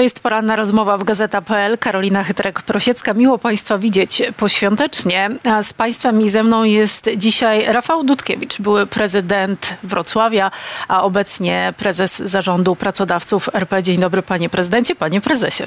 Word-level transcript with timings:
To 0.00 0.04
jest 0.04 0.20
poranna 0.20 0.56
rozmowa 0.56 0.98
w 0.98 1.04
Gazeta.pl. 1.04 1.78
Karolina 1.78 2.24
Chytrek-Prosiecka. 2.24 3.16
Miło 3.16 3.38
Państwa 3.38 3.78
widzieć 3.78 4.22
poświątecznie. 4.36 5.30
A 5.44 5.62
z 5.62 5.72
Państwem 5.72 6.22
i 6.22 6.30
ze 6.30 6.42
mną 6.42 6.64
jest 6.64 7.10
dzisiaj 7.16 7.64
Rafał 7.72 8.04
Dudkiewicz, 8.04 8.60
były 8.60 8.86
prezydent 8.86 9.74
Wrocławia, 9.82 10.50
a 10.88 11.02
obecnie 11.02 11.74
prezes 11.76 12.18
zarządu 12.18 12.76
pracodawców 12.76 13.48
RP. 13.54 13.82
Dzień 13.82 14.00
dobry 14.00 14.22
Panie 14.22 14.48
Prezydencie, 14.48 14.94
Panie 14.94 15.20
Prezesie. 15.20 15.64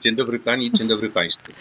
Dzień 0.00 0.16
dobry 0.16 0.38
Pani, 0.38 0.72
dzień 0.72 0.88
dobry 0.88 1.10
Państwu. 1.10 1.52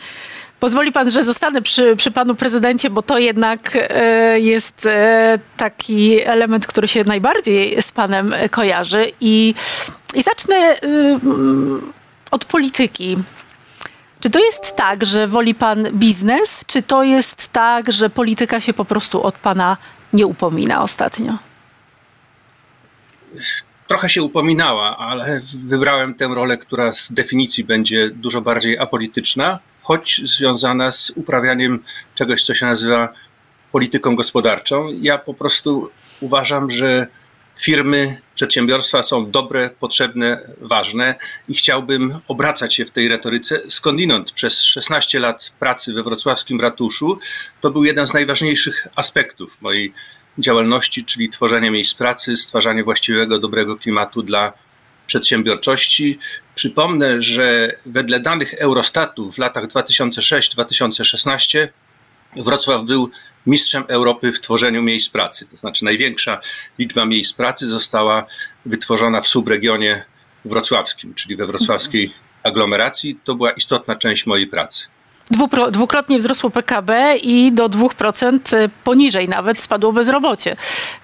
Pozwoli 0.60 0.92
pan, 0.92 1.12
że 1.12 1.24
zostanę 1.24 1.62
przy, 1.62 1.96
przy 1.96 2.12
panu 2.12 2.36
prezydencie, 2.36 2.90
bo 2.90 3.02
to 3.02 3.18
jednak 3.18 3.76
e, 3.76 4.40
jest 4.40 4.86
e, 4.86 5.40
taki 5.58 6.22
element, 6.22 6.68
który 6.68 6.88
się 6.88 7.04
najbardziej 7.04 7.82
z 7.82 7.92
panem 7.92 8.34
kojarzy. 8.52 9.12
I, 9.20 9.54
i 10.16 10.24
zacznę 10.24 10.56
e, 10.56 10.80
od 12.32 12.46
polityki. 12.46 13.18
Czy 14.20 14.30
to 14.30 14.40
jest 14.40 14.76
tak, 14.76 15.06
że 15.06 15.28
woli 15.28 15.56
pan 15.56 15.88
biznes, 15.94 16.64
czy 16.68 16.82
to 16.82 17.04
jest 17.04 17.48
tak, 17.48 17.92
że 17.92 18.10
polityka 18.10 18.62
się 18.62 18.74
po 18.74 18.86
prostu 18.86 19.24
od 19.24 19.36
pana 19.36 19.78
nie 20.14 20.28
upomina 20.28 20.84
ostatnio? 20.84 21.38
Trochę 23.88 24.10
się 24.10 24.24
upominała, 24.24 24.98
ale 24.98 25.42
wybrałem 25.66 26.14
tę 26.14 26.28
rolę, 26.28 26.58
która 26.58 26.92
z 26.92 27.12
definicji 27.12 27.64
będzie 27.64 28.10
dużo 28.10 28.42
bardziej 28.42 28.80
apolityczna, 28.80 29.60
choć 29.88 30.22
związana 30.24 30.92
z 30.92 31.12
uprawianiem 31.16 31.84
czegoś, 32.16 32.44
co 32.44 32.54
się 32.54 32.66
nazywa 32.66 33.14
polityką 33.72 34.16
gospodarczą. 34.16 34.90
Ja 35.02 35.18
po 35.18 35.34
prostu 35.34 35.90
uważam, 36.22 36.72
że 36.72 37.08
firmy, 37.60 38.22
przedsiębiorstwa 38.36 39.04
są 39.04 39.32
dobre, 39.32 39.70
potrzebne, 39.80 40.42
ważne 40.62 41.16
i 41.50 41.54
chciałbym 41.54 42.20
obracać 42.28 42.76
się 42.76 42.86
w 42.86 42.92
tej 42.92 43.08
retoryce. 43.08 43.62
Skądinąd 43.68 44.32
przez 44.32 44.62
16 44.62 45.20
lat 45.20 45.52
pracy 45.60 45.94
we 45.94 46.04
wrocławskim 46.04 46.62
ratuszu 46.62 47.20
to 47.62 47.72
był 47.72 47.84
jeden 47.84 48.08
z 48.08 48.14
najważniejszych 48.14 48.88
aspektów 48.96 49.62
mojej 49.62 49.94
działalności, 50.38 51.06
czyli 51.06 51.30
tworzenie 51.30 51.72
miejsc 51.72 51.94
pracy, 51.94 52.38
stwarzanie 52.38 52.84
właściwego, 52.84 53.40
dobrego 53.40 53.76
klimatu 53.76 54.24
dla 54.24 54.54
przedsiębiorczości. 55.08 56.20
Przypomnę, 56.56 57.22
że 57.22 57.76
wedle 57.86 58.20
danych 58.20 58.54
Eurostatu 58.54 59.32
w 59.32 59.38
latach 59.38 59.68
2006-2016 59.68 61.68
Wrocław 62.36 62.84
był 62.84 63.12
mistrzem 63.46 63.84
Europy 63.88 64.32
w 64.32 64.42
tworzeniu 64.42 64.84
miejsc 64.84 65.10
pracy. 65.10 65.48
To 65.52 65.58
znaczy 65.58 65.86
największa 65.86 66.40
liczba 66.80 67.06
miejsc 67.06 67.34
pracy 67.34 67.66
została 67.66 68.26
wytworzona 68.66 69.22
w 69.22 69.28
subregionie 69.28 70.06
wrocławskim, 70.46 71.14
czyli 71.14 71.36
we 71.36 71.48
wrocławskiej 71.48 72.14
aglomeracji. 72.44 73.20
To 73.24 73.36
była 73.36 73.52
istotna 73.52 73.96
część 73.96 74.26
mojej 74.26 74.48
pracy 74.48 74.88
dwukrotnie 75.72 76.18
wzrosło 76.20 76.50
PKB 76.50 77.18
i 77.18 77.52
do 77.52 77.70
2% 77.70 78.56
e, 78.56 78.70
poniżej 78.84 79.30
nawet 79.30 79.60
spadło 79.60 79.94
bezrobocie. 79.94 80.56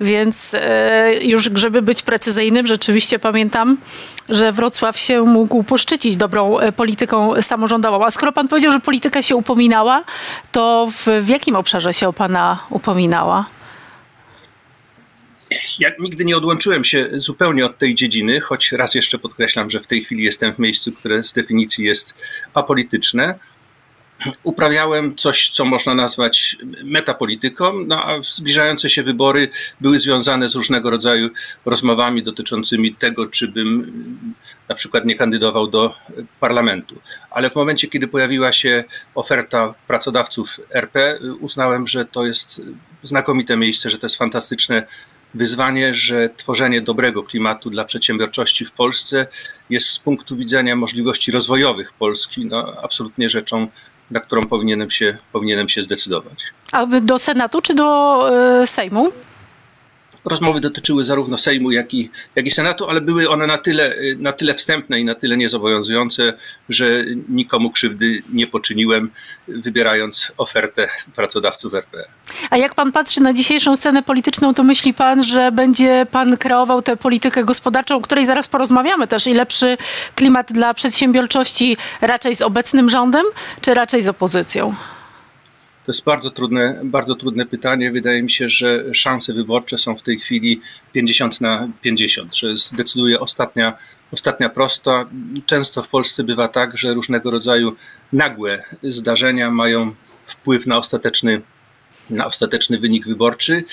Więc 0.01 0.53
e, 0.53 1.15
już, 1.23 1.49
żeby 1.53 1.81
być 1.81 2.01
precyzyjnym, 2.01 2.67
rzeczywiście 2.67 3.19
pamiętam, 3.19 3.77
że 4.29 4.51
Wrocław 4.51 4.97
się 4.97 5.23
mógł 5.23 5.63
poszczycić 5.63 6.15
dobrą 6.15 6.59
e, 6.59 6.71
polityką 6.71 7.41
samorządową. 7.41 8.05
A 8.05 8.11
skoro 8.11 8.31
pan 8.31 8.47
powiedział, 8.47 8.71
że 8.71 8.79
polityka 8.79 9.21
się 9.21 9.35
upominała, 9.35 10.03
to 10.51 10.87
w, 10.91 11.07
w 11.21 11.29
jakim 11.29 11.55
obszarze 11.55 11.93
się 11.93 12.07
o 12.07 12.13
pana 12.13 12.59
upominała? 12.69 13.45
Ja 15.79 15.89
nigdy 15.99 16.25
nie 16.25 16.37
odłączyłem 16.37 16.83
się 16.83 17.07
zupełnie 17.11 17.65
od 17.65 17.77
tej 17.77 17.95
dziedziny, 17.95 18.39
choć 18.39 18.71
raz 18.71 18.95
jeszcze 18.95 19.19
podkreślam, 19.19 19.69
że 19.69 19.79
w 19.79 19.87
tej 19.87 20.03
chwili 20.03 20.23
jestem 20.23 20.53
w 20.53 20.59
miejscu, 20.59 20.91
które 20.91 21.23
z 21.23 21.33
definicji 21.33 21.85
jest 21.85 22.15
apolityczne 22.53 23.39
uprawiałem 24.43 25.15
coś, 25.15 25.49
co 25.49 25.65
można 25.65 25.93
nazwać 25.93 26.57
metapolityką, 26.83 27.73
no 27.85 28.03
a 28.03 28.21
zbliżające 28.21 28.89
się 28.89 29.03
wybory 29.03 29.49
były 29.81 29.99
związane 29.99 30.49
z 30.49 30.55
różnego 30.55 30.89
rodzaju 30.89 31.29
rozmowami 31.65 32.23
dotyczącymi 32.23 32.95
tego, 32.95 33.27
czy 33.27 33.47
bym 33.47 33.93
na 34.69 34.75
przykład 34.75 35.05
nie 35.05 35.15
kandydował 35.15 35.67
do 35.67 35.95
parlamentu. 36.39 36.99
Ale 37.31 37.49
w 37.49 37.55
momencie, 37.55 37.87
kiedy 37.87 38.07
pojawiła 38.07 38.51
się 38.51 38.83
oferta 39.15 39.73
pracodawców 39.87 40.59
RP, 40.69 41.19
uznałem, 41.39 41.87
że 41.87 42.05
to 42.05 42.25
jest 42.25 42.61
znakomite 43.03 43.57
miejsce, 43.57 43.89
że 43.89 43.97
to 43.97 44.05
jest 44.05 44.17
fantastyczne 44.17 44.83
wyzwanie, 45.33 45.93
że 45.93 46.29
tworzenie 46.37 46.81
dobrego 46.81 47.23
klimatu 47.23 47.69
dla 47.69 47.85
przedsiębiorczości 47.85 48.65
w 48.65 48.71
Polsce 48.71 49.27
jest 49.69 49.87
z 49.87 49.99
punktu 49.99 50.35
widzenia 50.35 50.75
możliwości 50.75 51.31
rozwojowych 51.31 51.93
Polski 51.93 52.45
no, 52.45 52.73
absolutnie 52.83 53.29
rzeczą 53.29 53.67
na 54.11 54.19
którą 54.19 54.43
powinienem 54.43 54.91
się, 54.91 55.17
powinienem 55.31 55.69
się 55.69 55.81
zdecydować. 55.81 56.45
A 56.71 56.85
do 56.85 57.19
Senatu 57.19 57.61
czy 57.61 57.73
do 57.73 58.29
y, 58.63 58.67
Sejmu? 58.67 59.11
Rozmowy 60.25 60.59
dotyczyły 60.59 61.03
zarówno 61.03 61.37
Sejmu, 61.37 61.71
jak 61.71 61.93
i, 61.93 62.09
jak 62.35 62.45
i 62.45 62.51
Senatu, 62.51 62.89
ale 62.89 63.01
były 63.01 63.29
one 63.29 63.47
na 63.47 63.57
tyle, 63.57 63.95
na 64.17 64.31
tyle 64.31 64.53
wstępne 64.53 64.99
i 64.99 65.05
na 65.05 65.15
tyle 65.15 65.37
niezobowiązujące, 65.37 66.33
że 66.69 67.05
nikomu 67.29 67.71
krzywdy 67.71 68.23
nie 68.29 68.47
poczyniłem, 68.47 69.11
wybierając 69.47 70.31
ofertę 70.37 70.89
pracodawców 71.15 71.73
RP. 71.73 72.03
A 72.49 72.57
jak 72.57 72.75
pan 72.75 72.91
patrzy 72.91 73.21
na 73.21 73.33
dzisiejszą 73.33 73.77
scenę 73.77 74.03
polityczną, 74.03 74.53
to 74.53 74.63
myśli 74.63 74.93
pan, 74.93 75.23
że 75.23 75.51
będzie 75.51 76.05
pan 76.11 76.37
kreował 76.37 76.81
tę 76.81 76.97
politykę 76.97 77.43
gospodarczą, 77.43 77.95
o 77.95 78.01
której 78.01 78.25
zaraz 78.25 78.47
porozmawiamy 78.47 79.07
też, 79.07 79.27
i 79.27 79.33
lepszy 79.33 79.77
klimat 80.15 80.53
dla 80.53 80.73
przedsiębiorczości 80.73 81.77
raczej 82.01 82.35
z 82.35 82.41
obecnym 82.41 82.89
rządem, 82.89 83.23
czy 83.61 83.73
raczej 83.73 84.03
z 84.03 84.07
opozycją? 84.07 84.73
To 85.85 85.91
jest 85.91 86.03
bardzo 86.03 86.29
trudne, 86.29 86.81
bardzo 86.83 87.15
trudne 87.15 87.45
pytanie. 87.45 87.91
Wydaje 87.91 88.23
mi 88.23 88.31
się, 88.31 88.49
że 88.49 88.93
szanse 88.93 89.33
wyborcze 89.33 89.77
są 89.77 89.95
w 89.95 90.03
tej 90.03 90.19
chwili 90.19 90.61
50 90.93 91.41
na 91.41 91.67
50, 91.81 92.37
że 92.37 92.57
zdecyduje 92.57 93.19
ostatnia, 93.19 93.77
ostatnia 94.11 94.49
prosta. 94.49 95.05
Często 95.45 95.81
w 95.81 95.89
Polsce 95.89 96.23
bywa 96.23 96.47
tak, 96.47 96.77
że 96.77 96.93
różnego 96.93 97.31
rodzaju 97.31 97.75
nagłe 98.13 98.63
zdarzenia 98.83 99.51
mają 99.51 99.95
wpływ 100.25 100.67
na 100.67 100.77
ostateczny, 100.77 101.41
na 102.09 102.25
ostateczny 102.25 102.79
wynik 102.79 103.07
wyborczy. 103.07 103.63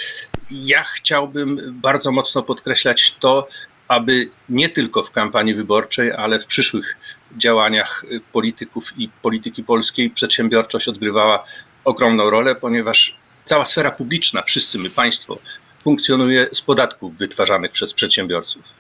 Ja 0.51 0.85
chciałbym 0.85 1.81
bardzo 1.81 2.13
mocno 2.13 2.43
podkreślać 2.43 3.17
to, 3.21 3.49
aby 3.89 4.29
nie 4.49 4.69
tylko 4.69 5.03
w 5.03 5.11
kampanii 5.11 5.55
wyborczej, 5.55 6.13
ale 6.13 6.41
w 6.41 6.47
przyszłych 6.47 6.97
działaniach 7.37 8.05
polityków 8.33 8.93
i 8.99 9.09
polityki 9.23 9.65
polskiej 9.65 10.11
przedsiębiorczość 10.11 10.89
odgrywała 10.89 11.45
ogromną 11.85 12.31
rolę, 12.31 12.55
ponieważ 12.55 13.17
cała 13.45 13.67
sfera 13.67 13.91
publiczna, 13.91 14.43
wszyscy 14.43 14.79
my, 14.79 14.91
państwo, 14.91 15.39
funkcjonuje 15.83 16.49
z 16.53 16.61
podatków 16.61 17.17
wytwarzanych 17.17 17.71
przez 17.73 17.95
przedsiębiorców. 17.95 18.80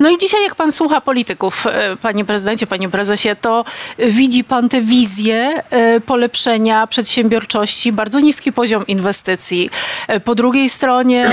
No 0.00 0.10
i 0.10 0.18
dzisiaj, 0.18 0.42
jak 0.42 0.54
pan 0.54 0.72
słucha 0.72 1.00
polityków, 1.00 1.66
e, 1.66 1.96
panie 1.96 2.24
prezydencie, 2.24 2.66
panie 2.66 2.88
prezesie, 2.88 3.28
to 3.40 3.64
widzi 3.98 4.44
pan 4.44 4.68
te 4.68 4.80
wizje 4.80 5.62
e, 5.70 6.00
polepszenia 6.00 6.86
przedsiębiorczości, 6.86 7.92
bardzo 7.92 8.20
niski 8.20 8.52
poziom 8.52 8.86
inwestycji. 8.86 9.70
E, 10.08 10.20
po 10.20 10.34
drugiej 10.34 10.70
stronie 10.70 11.32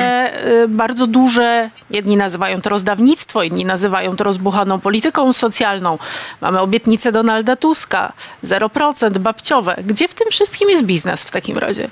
bardzo 0.67 1.07
duże, 1.07 1.69
jedni 1.89 2.17
nazywają 2.17 2.61
to 2.61 2.69
rozdawnictwo, 2.69 3.43
inni 3.43 3.65
nazywają 3.65 4.15
to 4.15 4.23
rozbuchaną 4.23 4.79
polityką 4.79 5.33
socjalną. 5.33 5.97
Mamy 6.41 6.59
obietnicę 6.59 7.11
Donalda 7.11 7.55
Tuska, 7.55 8.13
0%, 8.43 9.17
babciowe. 9.17 9.75
Gdzie 9.85 10.07
w 10.07 10.13
tym 10.13 10.27
wszystkim 10.31 10.69
jest 10.69 10.83
biznes 10.83 11.23
w 11.23 11.31
takim 11.31 11.57
razie? 11.57 11.89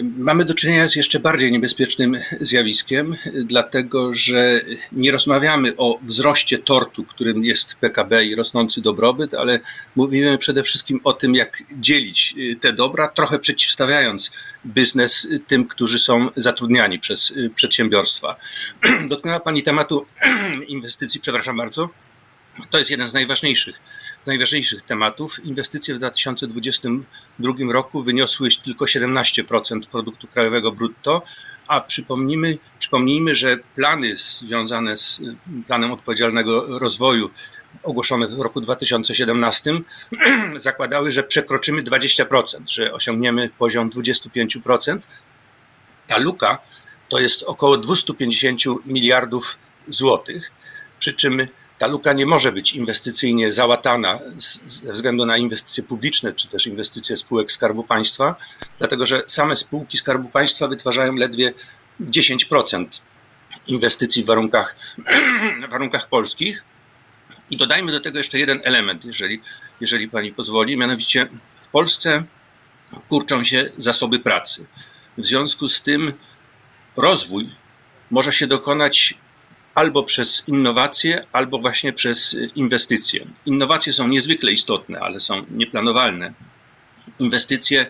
Mamy 0.00 0.44
do 0.44 0.54
czynienia 0.54 0.88
z 0.88 0.96
jeszcze 0.96 1.20
bardziej 1.20 1.52
niebezpiecznym 1.52 2.16
zjawiskiem, 2.40 3.16
dlatego 3.34 4.14
że 4.14 4.60
nie 4.92 5.12
rozmawiamy 5.12 5.76
o 5.76 5.98
wzroście 6.02 6.58
tortu, 6.58 7.04
którym 7.04 7.44
jest 7.44 7.76
PKB 7.76 8.24
i 8.24 8.34
rosnący 8.34 8.80
dobrobyt, 8.80 9.34
ale 9.34 9.60
mówimy 9.96 10.38
przede 10.38 10.62
wszystkim 10.62 11.00
o 11.04 11.12
tym, 11.12 11.34
jak 11.34 11.62
dzielić 11.72 12.34
te 12.60 12.72
dobra, 12.72 13.08
trochę 13.08 13.38
przeciwstawiając 13.38 14.30
biznes 14.66 15.28
tym, 15.46 15.66
którzy 15.66 15.98
są 15.98 16.28
zatrudniani 16.36 16.98
przez 16.98 17.34
przedsiębiorstwa. 17.54 18.36
Dotknęła 19.08 19.40
Pani 19.40 19.62
tematu 19.62 20.06
inwestycji, 20.66 21.20
przepraszam 21.20 21.56
bardzo. 21.56 21.90
To 22.70 22.78
jest 22.78 22.90
jeden 22.90 23.08
z 23.08 23.14
najważniejszych 23.14 23.80
najważniejszych 24.26 24.82
tematów. 24.82 25.44
Inwestycje 25.44 25.94
w 25.94 25.98
2022 25.98 27.52
roku 27.72 28.02
wyniosły 28.02 28.48
tylko 28.64 28.84
17% 28.84 29.80
produktu 29.86 30.26
krajowego 30.26 30.72
brutto, 30.72 31.22
a 31.66 31.80
przypomnijmy, 31.80 32.58
przypomnijmy, 32.78 33.34
że 33.34 33.56
plany 33.76 34.16
związane 34.16 34.96
z 34.96 35.20
y, 35.20 35.36
planem 35.66 35.92
odpowiedzialnego 35.92 36.78
rozwoju 36.78 37.30
ogłoszone 37.82 38.28
w 38.28 38.40
roku 38.40 38.60
2017 38.60 39.72
zakładały, 40.56 41.10
że 41.10 41.22
przekroczymy 41.22 41.82
20%, 41.82 42.44
że 42.66 42.92
osiągniemy 42.92 43.50
poziom 43.58 43.90
25%. 43.90 44.98
Ta 46.06 46.18
luka 46.18 46.58
to 47.08 47.18
jest 47.18 47.42
około 47.42 47.76
250 47.78 48.62
miliardów 48.86 49.58
złotych, 49.88 50.50
przy 50.98 51.14
czym 51.14 51.46
ta 51.82 51.88
luka 51.88 52.12
nie 52.12 52.26
może 52.26 52.52
być 52.52 52.72
inwestycyjnie 52.72 53.52
załatana 53.52 54.18
ze 54.66 54.92
względu 54.92 55.26
na 55.26 55.36
inwestycje 55.36 55.82
publiczne 55.82 56.32
czy 56.32 56.48
też 56.48 56.66
inwestycje 56.66 57.16
spółek 57.16 57.52
Skarbu 57.52 57.84
Państwa, 57.84 58.36
dlatego 58.78 59.06
że 59.06 59.22
same 59.26 59.56
spółki 59.56 59.98
Skarbu 59.98 60.28
Państwa 60.28 60.68
wytwarzają 60.68 61.12
ledwie 61.12 61.52
10% 62.00 62.86
inwestycji 63.66 64.22
w 64.24 64.26
warunkach, 64.26 64.76
w 65.68 65.70
warunkach 65.70 66.08
polskich. 66.08 66.62
I 67.50 67.56
dodajmy 67.56 67.92
do 67.92 68.00
tego 68.00 68.18
jeszcze 68.18 68.38
jeden 68.38 68.60
element, 68.64 69.04
jeżeli, 69.04 69.42
jeżeli 69.80 70.08
pani 70.08 70.32
pozwoli, 70.32 70.76
mianowicie 70.76 71.28
w 71.62 71.68
Polsce 71.68 72.24
kurczą 73.08 73.44
się 73.44 73.70
zasoby 73.76 74.18
pracy. 74.18 74.66
W 75.18 75.26
związku 75.26 75.68
z 75.68 75.82
tym 75.82 76.12
rozwój 76.96 77.48
może 78.10 78.32
się 78.32 78.46
dokonać 78.46 79.14
albo 79.74 80.02
przez 80.02 80.48
innowacje, 80.48 81.26
albo 81.32 81.58
właśnie 81.58 81.92
przez 81.92 82.36
inwestycje. 82.54 83.24
Innowacje 83.46 83.92
są 83.92 84.08
niezwykle 84.08 84.52
istotne, 84.52 85.00
ale 85.00 85.20
są 85.20 85.44
nieplanowalne. 85.50 86.32
Inwestycje 87.18 87.86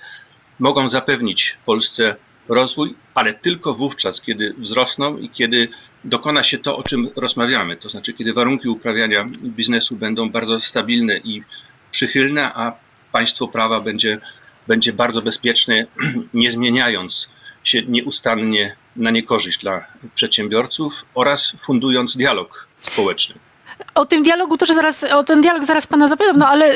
mogą 0.59 0.89
zapewnić 0.89 1.59
Polsce 1.67 2.17
rozwój, 2.49 2.95
ale 3.15 3.35
tylko 3.35 3.75
wówczas, 3.75 4.21
kiedy 4.21 4.55
wzrosną 4.59 5.17
i 5.17 5.29
kiedy 5.31 5.69
dokona 6.05 6.43
się 6.43 6.59
to, 6.59 6.77
o 6.77 6.83
czym 6.83 7.09
rozmawiamy. 7.17 7.77
To 7.77 7.89
znaczy, 7.89 8.13
kiedy 8.13 8.33
warunki 8.33 8.69
uprawiania 8.69 9.25
biznesu 9.43 9.97
będą 9.97 10.31
bardzo 10.31 10.61
stabilne 10.61 11.17
i 11.17 11.43
przychylne, 11.91 12.55
a 12.55 12.73
państwo 13.13 13.49
prawa 13.49 13.81
będzie, 13.81 14.19
będzie 14.67 14.93
bardzo 14.93 15.23
bezpieczne, 15.23 15.87
nie 16.35 16.51
zmieniając 16.51 17.31
się 17.65 17.83
nieustannie 17.83 18.77
na 18.97 19.11
niekorzyść 19.11 19.59
dla 19.59 19.85
przedsiębiorców 20.15 21.05
oraz 21.15 21.57
fundując 21.61 22.17
dialog 22.17 22.69
społeczny. 22.83 23.52
O 23.95 24.07
tym 24.07 24.23
dialogu 24.23 24.57
też 24.57 24.69
zaraz, 24.69 25.05
o 25.05 25.25
ten 25.25 25.41
dialog 25.41 25.65
zaraz 25.65 25.87
pana 25.87 26.09
zapytam, 26.09 26.39
no 26.39 26.49
ale 26.49 26.75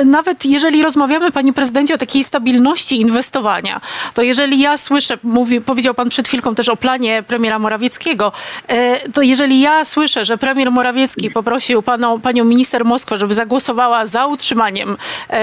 y, 0.00 0.04
nawet 0.04 0.44
jeżeli 0.44 0.82
rozmawiamy, 0.82 1.32
panie 1.32 1.52
prezydencie, 1.52 1.94
o 1.94 1.98
takiej 1.98 2.24
stabilności 2.24 3.00
inwestowania, 3.00 3.80
to 4.14 4.22
jeżeli 4.22 4.58
ja 4.58 4.78
słyszę, 4.78 5.18
mówi, 5.22 5.60
powiedział 5.60 5.94
pan 5.94 6.08
przed 6.08 6.28
chwilką 6.28 6.54
też 6.54 6.68
o 6.68 6.76
planie 6.76 7.22
premiera 7.22 7.58
Morawieckiego, 7.58 8.32
y, 9.06 9.12
to 9.12 9.22
jeżeli 9.22 9.60
ja 9.60 9.84
słyszę, 9.84 10.24
że 10.24 10.38
premier 10.38 10.70
Morawiecki 10.70 11.30
poprosił 11.30 11.82
paną, 11.82 12.20
panią 12.20 12.44
minister 12.44 12.84
Moskwę, 12.84 13.18
żeby 13.18 13.34
zagłosowała 13.34 14.06
za 14.06 14.26
utrzymaniem 14.26 14.96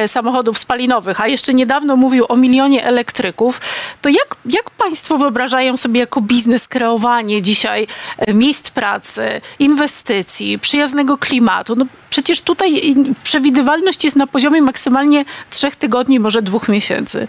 y, 0.04 0.08
samochodów 0.08 0.58
spalinowych, 0.58 1.22
a 1.22 1.28
jeszcze 1.28 1.54
niedawno 1.54 1.96
mówił 1.96 2.26
o 2.30 2.36
milionie 2.36 2.86
elektryków, 2.86 3.62
to 4.02 4.10
jak, 4.10 4.36
jak 4.46 4.70
państwo 4.70 5.18
wyobrażają 5.18 5.78
sobie 5.78 6.00
jako 6.00 6.22
biznes 6.22 6.68
kreowanie 6.68 7.42
dzisiaj 7.42 7.88
miejsc 8.34 8.72
pracy, 8.72 9.42
inwestycji, 9.60 10.60
przyjaznego 10.60 11.15
klimatu. 11.18 11.76
No 11.76 11.86
przecież 12.10 12.42
tutaj 12.42 12.96
przewidywalność 13.24 14.04
jest 14.04 14.16
na 14.16 14.28
poziomie 14.28 14.62
maksymalnie 14.62 15.26
trzech 15.50 15.76
tygodni, 15.76 16.20
może 16.20 16.42
dwóch 16.42 16.70
miesięcy. 16.70 17.28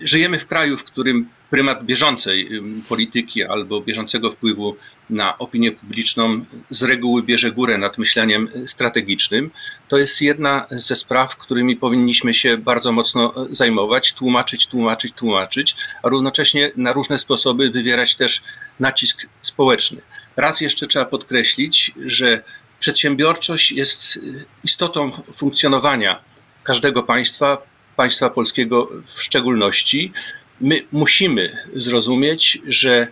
Żyjemy 0.00 0.38
w 0.38 0.46
kraju, 0.46 0.76
w 0.76 0.84
którym 0.84 1.28
prymat 1.50 1.84
bieżącej 1.84 2.48
polityki 2.88 3.44
albo 3.44 3.80
bieżącego 3.80 4.30
wpływu 4.30 4.76
na 5.10 5.38
opinię 5.38 5.72
publiczną 5.72 6.44
z 6.70 6.82
reguły 6.82 7.22
bierze 7.22 7.52
górę 7.52 7.78
nad 7.78 7.98
myśleniem 7.98 8.48
strategicznym. 8.66 9.50
To 9.88 9.98
jest 9.98 10.20
jedna 10.20 10.66
ze 10.70 10.96
spraw, 10.96 11.36
którymi 11.36 11.76
powinniśmy 11.76 12.34
się 12.34 12.56
bardzo 12.56 12.92
mocno 12.92 13.34
zajmować, 13.50 14.12
tłumaczyć, 14.12 14.66
tłumaczyć, 14.66 15.12
tłumaczyć, 15.12 15.76
a 16.02 16.08
równocześnie 16.08 16.72
na 16.76 16.92
różne 16.92 17.18
sposoby 17.18 17.70
wywierać 17.70 18.16
też 18.16 18.42
nacisk 18.80 19.26
społeczny. 19.42 20.02
Raz 20.36 20.60
jeszcze 20.60 20.86
trzeba 20.86 21.04
podkreślić, 21.04 21.92
że 22.06 22.42
przedsiębiorczość 22.78 23.72
jest 23.72 24.20
istotą 24.64 25.10
funkcjonowania 25.36 26.22
każdego 26.62 27.02
państwa, 27.02 27.58
państwa 27.96 28.30
polskiego 28.30 28.88
w 29.04 29.22
szczególności. 29.22 30.12
My 30.60 30.86
musimy 30.92 31.56
zrozumieć, 31.74 32.62
że 32.66 33.08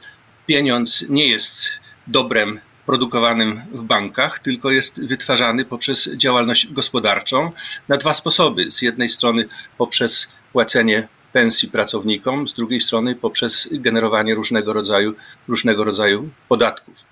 pieniądz 0.46 1.04
nie 1.08 1.28
jest 1.28 1.68
dobrem 2.06 2.60
produkowanym 2.86 3.62
w 3.72 3.82
bankach, 3.82 4.38
tylko 4.38 4.70
jest 4.70 5.06
wytwarzany 5.06 5.64
poprzez 5.64 6.10
działalność 6.16 6.72
gospodarczą 6.72 7.52
na 7.88 7.96
dwa 7.96 8.14
sposoby. 8.14 8.72
Z 8.72 8.82
jednej 8.82 9.08
strony 9.08 9.48
poprzez 9.78 10.30
płacenie 10.52 11.08
pensji 11.32 11.68
pracownikom, 11.68 12.48
z 12.48 12.54
drugiej 12.54 12.80
strony 12.80 13.14
poprzez 13.14 13.68
generowanie 13.72 14.34
różnego 14.34 14.72
rodzaju, 14.72 15.14
różnego 15.48 15.84
rodzaju 15.84 16.30
podatków. 16.48 17.09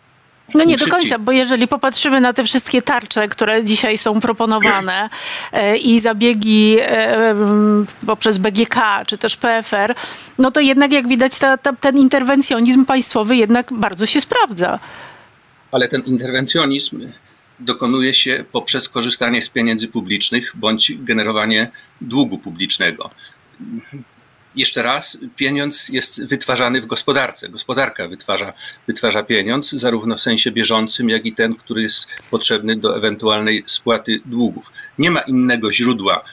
No 0.54 0.64
nie 0.64 0.76
do 0.76 0.86
końca, 0.86 1.18
bo 1.18 1.32
jeżeli 1.32 1.68
popatrzymy 1.68 2.20
na 2.20 2.32
te 2.32 2.44
wszystkie 2.44 2.82
tarcze, 2.82 3.28
które 3.28 3.64
dzisiaj 3.64 3.98
są 3.98 4.20
proponowane 4.20 5.10
e, 5.52 5.76
i 5.76 6.00
zabiegi 6.00 6.76
e, 6.80 7.34
poprzez 8.06 8.38
BGK 8.38 8.76
czy 9.06 9.18
też 9.18 9.36
PFR, 9.36 9.94
no 10.38 10.50
to 10.50 10.60
jednak 10.60 10.92
jak 10.92 11.08
widać 11.08 11.38
ta, 11.38 11.56
ta, 11.56 11.72
ten 11.72 11.98
interwencjonizm 11.98 12.84
państwowy 12.84 13.36
jednak 13.36 13.72
bardzo 13.72 14.06
się 14.06 14.20
sprawdza. 14.20 14.78
Ale 15.72 15.88
ten 15.88 16.02
interwencjonizm 16.02 17.00
dokonuje 17.60 18.14
się 18.14 18.44
poprzez 18.52 18.88
korzystanie 18.88 19.42
z 19.42 19.48
pieniędzy 19.48 19.88
publicznych 19.88 20.52
bądź 20.56 20.92
generowanie 20.98 21.70
długu 22.00 22.38
publicznego 22.38 23.10
jeszcze 24.54 24.82
raz, 24.82 25.18
pieniądz 25.36 25.88
jest 25.88 26.26
wytwarzany 26.26 26.80
w 26.80 26.86
gospodarce. 26.86 27.48
Gospodarka 27.48 28.08
wytwarza, 28.08 28.52
wytwarza 28.86 29.22
pieniądz, 29.22 29.70
zarówno 29.70 30.16
w 30.16 30.20
sensie 30.20 30.50
bieżącym, 30.50 31.08
jak 31.08 31.26
i 31.26 31.32
ten, 31.32 31.54
który 31.54 31.82
jest 31.82 32.06
potrzebny 32.30 32.76
do 32.76 32.96
ewentualnej 32.96 33.64
spłaty 33.66 34.20
długów. 34.24 34.72
Nie 34.98 35.10
ma 35.10 35.20
innego 35.20 35.72
źródła 35.72 36.24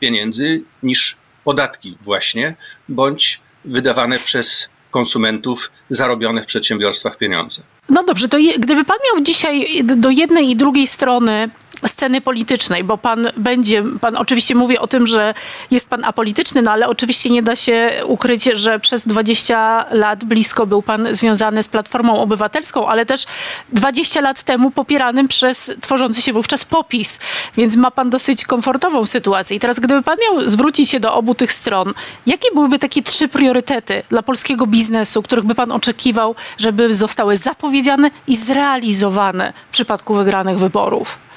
pieniędzy 0.00 0.62
niż 0.82 1.16
podatki, 1.44 1.96
właśnie, 2.00 2.54
bądź 2.88 3.40
wydawane 3.64 4.18
przez 4.18 4.68
konsumentów 4.90 5.70
zarobione 5.90 6.42
w 6.42 6.46
przedsiębiorstwach 6.46 7.18
pieniądze. 7.18 7.62
No 7.88 8.04
dobrze, 8.04 8.28
to 8.28 8.38
je, 8.38 8.58
gdyby 8.58 8.84
pan 8.84 8.96
miał 9.12 9.24
dzisiaj 9.24 9.84
do 9.84 10.10
jednej 10.10 10.50
i 10.50 10.56
drugiej 10.56 10.86
strony 10.86 11.48
sceny 11.86 12.20
politycznej, 12.20 12.84
bo 12.84 12.98
pan 12.98 13.28
będzie, 13.36 13.82
pan 14.00 14.16
oczywiście 14.16 14.54
mówi 14.54 14.78
o 14.78 14.86
tym, 14.86 15.06
że 15.06 15.34
jest 15.70 15.88
pan 15.88 16.04
apolityczny, 16.04 16.62
no 16.62 16.70
ale 16.72 16.88
oczywiście 16.88 17.30
nie 17.30 17.42
da 17.42 17.56
się 17.56 18.02
ukryć, 18.06 18.44
że 18.44 18.80
przez 18.80 19.06
20 19.06 19.86
lat 19.90 20.24
blisko 20.24 20.66
był 20.66 20.82
pan 20.82 21.08
związany 21.14 21.62
z 21.62 21.68
Platformą 21.68 22.20
Obywatelską, 22.20 22.88
ale 22.88 23.06
też 23.06 23.26
20 23.72 24.20
lat 24.20 24.42
temu 24.42 24.70
popieranym 24.70 25.28
przez 25.28 25.70
tworzący 25.80 26.22
się 26.22 26.32
wówczas 26.32 26.64
popis, 26.64 27.18
więc 27.56 27.76
ma 27.76 27.90
pan 27.90 28.10
dosyć 28.10 28.44
komfortową 28.44 29.06
sytuację. 29.06 29.56
I 29.56 29.60
teraz 29.60 29.80
gdyby 29.80 30.02
pan 30.02 30.16
miał 30.22 30.48
zwrócić 30.48 30.90
się 30.90 31.00
do 31.00 31.14
obu 31.14 31.34
tych 31.34 31.52
stron, 31.52 31.92
jakie 32.26 32.48
byłyby 32.54 32.78
takie 32.78 33.02
trzy 33.02 33.28
priorytety 33.28 34.02
dla 34.08 34.22
polskiego 34.22 34.66
biznesu, 34.66 35.22
których 35.22 35.44
by 35.44 35.54
pan 35.54 35.72
oczekiwał, 35.72 36.34
żeby 36.58 36.94
zostały 36.94 37.36
zapowiedziane 37.36 38.10
i 38.26 38.36
zrealizowane 38.36 39.52
w 39.68 39.72
przypadku 39.72 40.14
wygranych 40.14 40.58
wyborów? 40.58 41.27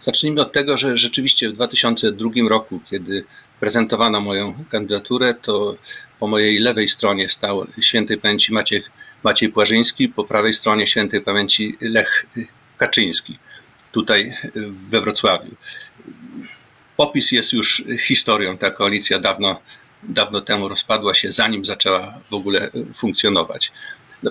Zacznijmy 0.00 0.40
od 0.40 0.52
tego, 0.52 0.76
że 0.76 0.98
rzeczywiście 0.98 1.48
w 1.48 1.52
2002 1.52 2.30
roku, 2.48 2.80
kiedy 2.90 3.24
prezentowano 3.60 4.20
moją 4.20 4.64
kandydaturę, 4.70 5.34
to 5.34 5.76
po 6.20 6.26
mojej 6.26 6.58
lewej 6.58 6.88
stronie 6.88 7.28
stał 7.28 7.66
świętej 7.80 8.18
pamięci 8.18 8.52
Maciej, 8.52 8.82
Maciej 9.22 9.48
Płażyński, 9.48 10.08
po 10.08 10.24
prawej 10.24 10.54
stronie 10.54 10.86
świętej 10.86 11.20
pamięci 11.20 11.76
Lech 11.80 12.26
Kaczyński, 12.78 13.38
tutaj 13.92 14.34
we 14.64 15.00
Wrocławiu. 15.00 15.54
Popis 16.96 17.32
jest 17.32 17.52
już 17.52 17.84
historią. 18.00 18.56
Ta 18.56 18.70
koalicja 18.70 19.18
dawno, 19.18 19.60
dawno 20.02 20.40
temu 20.40 20.68
rozpadła 20.68 21.14
się, 21.14 21.32
zanim 21.32 21.64
zaczęła 21.64 22.14
w 22.30 22.34
ogóle 22.34 22.70
funkcjonować. 22.94 23.72
No, 24.22 24.30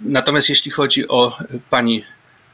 natomiast 0.00 0.48
jeśli 0.48 0.70
chodzi 0.70 1.08
o 1.08 1.38
Pani 1.70 2.04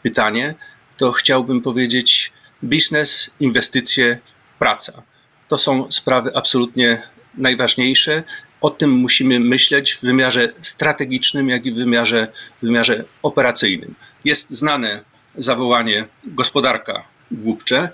pytanie, 0.02 0.54
to 1.00 1.12
chciałbym 1.12 1.60
powiedzieć 1.60 2.32
biznes, 2.64 3.30
inwestycje, 3.40 4.18
praca. 4.58 5.02
To 5.48 5.58
są 5.58 5.92
sprawy 5.92 6.30
absolutnie 6.34 7.02
najważniejsze. 7.34 8.22
O 8.60 8.70
tym 8.70 8.90
musimy 8.90 9.40
myśleć 9.40 9.92
w 9.92 10.00
wymiarze 10.00 10.52
strategicznym, 10.62 11.48
jak 11.48 11.66
i 11.66 11.72
w 11.72 11.76
wymiarze, 11.76 12.28
w 12.62 12.66
wymiarze 12.66 13.04
operacyjnym. 13.22 13.94
Jest 14.24 14.50
znane 14.50 15.00
zawołanie 15.38 16.06
gospodarka 16.24 17.04
głupcze. 17.30 17.88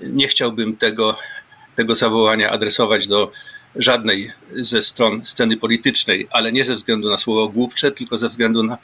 Nie 0.00 0.28
chciałbym 0.28 0.76
tego, 0.76 1.16
tego 1.76 1.94
zawołania 1.94 2.50
adresować 2.50 3.06
do 3.06 3.32
żadnej 3.76 4.32
ze 4.54 4.82
stron 4.82 5.24
sceny 5.24 5.56
politycznej, 5.56 6.28
ale 6.30 6.52
nie 6.52 6.64
ze 6.64 6.74
względu 6.74 7.10
na 7.10 7.18
słowo 7.18 7.48
głupcze, 7.48 7.92
tylko 7.92 8.18
ze 8.18 8.28
względu 8.28 8.62
na, 8.62 8.78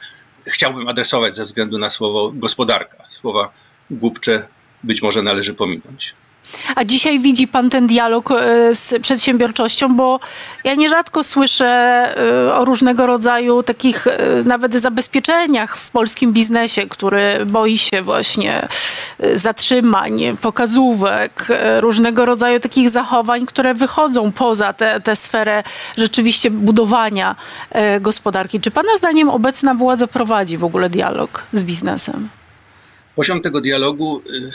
chciałbym 0.47 0.89
adresować 0.89 1.35
ze 1.35 1.45
względu 1.45 1.79
na 1.79 1.91
słowo 1.91 2.33
gospodarka. 2.35 3.05
Słowa 3.11 3.64
głupcze 3.91 4.49
być 4.85 5.03
może 5.03 5.23
należy 5.23 5.55
pominąć. 5.55 6.15
A 6.77 6.85
dzisiaj 6.85 7.19
widzi 7.19 7.49
pan 7.49 7.71
ten 7.71 7.87
dialog 7.87 8.31
e, 8.31 8.75
z 8.75 8.95
przedsiębiorczością, 9.03 9.97
bo 9.97 10.21
ja 10.65 10.75
nierzadko 10.75 11.25
słyszę 11.25 11.67
e, 11.67 12.55
o 12.55 12.65
różnego 12.65 13.07
rodzaju 13.07 13.63
takich 13.63 14.07
e, 14.07 14.19
nawet 14.45 14.75
zabezpieczeniach 14.75 15.77
w 15.77 15.91
polskim 15.91 16.33
biznesie, 16.33 16.87
który 16.89 17.47
boi 17.47 17.79
się 17.79 18.03
właśnie 18.03 18.69
zatrzymań, 19.35 20.37
pokazówek, 20.41 21.49
różnego 21.81 22.25
rodzaju 22.25 22.61
takich 22.61 22.91
zachowań, 22.91 23.47
które 23.47 23.75
wychodzą 23.75 24.33
poza 24.33 24.73
tę 25.05 25.17
sferę 25.17 25.63
rzeczywiście 25.97 26.51
budowania 26.51 27.37
gospodarki. 28.01 28.61
Czy 28.61 28.71
pana 28.71 28.97
zdaniem 28.99 29.29
obecna 29.29 29.75
władza 29.75 30.07
prowadzi 30.07 30.59
w 30.59 30.65
ogóle 30.65 30.91
dialog 30.91 31.43
z 31.53 31.63
biznesem? 31.63 32.29
Poziom 33.17 33.41
tego 33.41 33.61
dialogu, 33.61 34.23
y, 34.31 34.51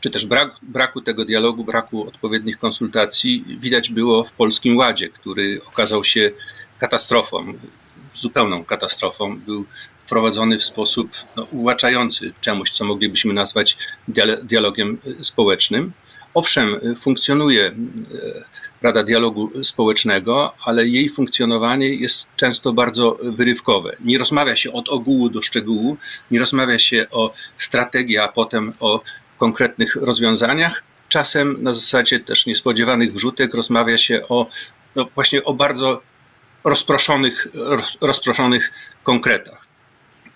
czy 0.00 0.10
też 0.10 0.26
brak, 0.26 0.54
braku 0.62 1.00
tego 1.00 1.24
dialogu, 1.24 1.64
braku 1.64 2.08
odpowiednich 2.08 2.58
konsultacji 2.58 3.44
widać 3.60 3.90
było 3.90 4.24
w 4.24 4.32
Polskim 4.32 4.76
Ładzie, 4.76 5.08
który 5.08 5.60
okazał 5.66 6.04
się 6.04 6.30
katastrofą, 6.78 7.54
zupełną 8.14 8.64
katastrofą. 8.64 9.38
Był 9.38 9.64
wprowadzony 9.98 10.58
w 10.58 10.64
sposób 10.64 11.10
no, 11.36 11.46
uwłaczający 11.50 12.32
czemuś, 12.40 12.70
co 12.70 12.84
moglibyśmy 12.84 13.34
nazwać 13.34 13.78
dialogiem 14.42 14.98
y, 15.06 15.24
społecznym. 15.24 15.92
Owszem, 16.34 16.74
y, 16.74 16.94
funkcjonuje 16.94 17.66
y, 17.66 17.74
Rada 18.82 19.02
Dialogu 19.02 19.64
Społecznego, 19.64 20.54
ale 20.64 20.86
jej 20.86 21.08
funkcjonowanie 21.08 21.94
jest 21.94 22.28
często 22.36 22.72
bardzo 22.72 23.18
wyrywkowe. 23.22 23.96
Nie 24.00 24.18
rozmawia 24.18 24.56
się 24.56 24.72
od 24.72 24.88
ogółu 24.88 25.28
do 25.28 25.42
szczegółu, 25.42 25.96
nie 26.30 26.40
rozmawia 26.40 26.78
się 26.78 27.06
o 27.10 27.32
strategii, 27.58 28.18
a 28.18 28.28
potem 28.28 28.72
o 28.80 29.02
konkretnych 29.38 29.96
rozwiązaniach. 29.96 30.82
Czasem 31.08 31.62
na 31.62 31.72
zasadzie 31.72 32.20
też 32.20 32.46
niespodziewanych 32.46 33.14
wrzutek 33.14 33.54
rozmawia 33.54 33.98
się 33.98 34.28
o 34.28 34.46
no 34.96 35.08
właśnie 35.14 35.44
o 35.44 35.54
bardzo 35.54 36.02
rozproszonych, 36.64 37.46
roz, 37.54 37.98
rozproszonych 38.00 38.72
konkretach. 39.02 39.63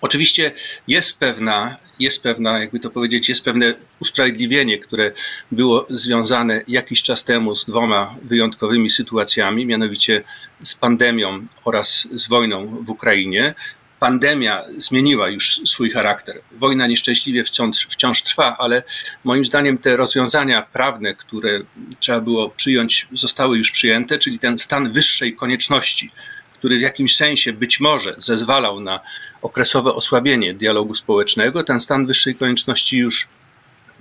Oczywiście 0.01 0.53
jest 0.89 1.19
pewna, 1.19 1.77
jest 1.99 2.23
pewna, 2.23 2.59
jakby 2.59 2.81
to 2.81 2.91
powiedzieć, 2.91 3.29
jest 3.29 3.45
pewne 3.45 3.75
usprawiedliwienie, 4.01 4.79
które 4.79 5.11
było 5.53 5.87
związane 5.91 6.61
jakiś 6.69 7.03
czas 7.03 7.25
temu 7.25 7.57
z 7.57 7.65
dwoma 7.65 8.15
wyjątkowymi 8.23 8.91
sytuacjami, 8.91 9.67
mianowicie 9.67 10.23
z 10.63 10.75
pandemią 10.75 11.47
oraz 11.65 12.09
z 12.13 12.29
wojną 12.29 12.67
w 12.67 12.91
Ukrainie. 12.91 13.55
Pandemia 14.01 14.65
zmieniła 14.77 15.29
już 15.29 15.61
swój 15.65 15.91
charakter. 15.91 16.41
Wojna 16.53 16.87
nieszczęśliwie 16.87 17.45
wciąż, 17.45 17.87
wciąż 17.87 18.23
trwa, 18.23 18.57
ale 18.59 18.83
moim 19.25 19.45
zdaniem 19.45 19.79
te 19.79 19.97
rozwiązania 19.97 20.63
prawne, 20.63 21.15
które 21.15 21.61
trzeba 22.01 22.21
było 22.21 22.51
przyjąć, 22.51 23.09
zostały 23.13 23.59
już 23.59 23.71
przyjęte, 23.71 24.19
czyli 24.19 24.39
ten 24.39 24.59
stan 24.59 24.93
wyższej 24.93 25.37
konieczności, 25.37 26.11
który 26.59 26.79
w 26.79 26.81
jakimś 26.81 27.17
sensie 27.17 27.53
być 27.53 27.81
może 27.81 28.15
zezwalał 28.19 28.81
na 28.81 29.01
okresowe 29.43 29.95
osłabienie 29.95 30.55
dialogu 30.55 30.95
społecznego, 30.95 31.65
ten 31.65 31.81
stan 31.81 32.07
wyższej 32.07 32.35
konieczności 32.35 32.99
już 32.99 33.29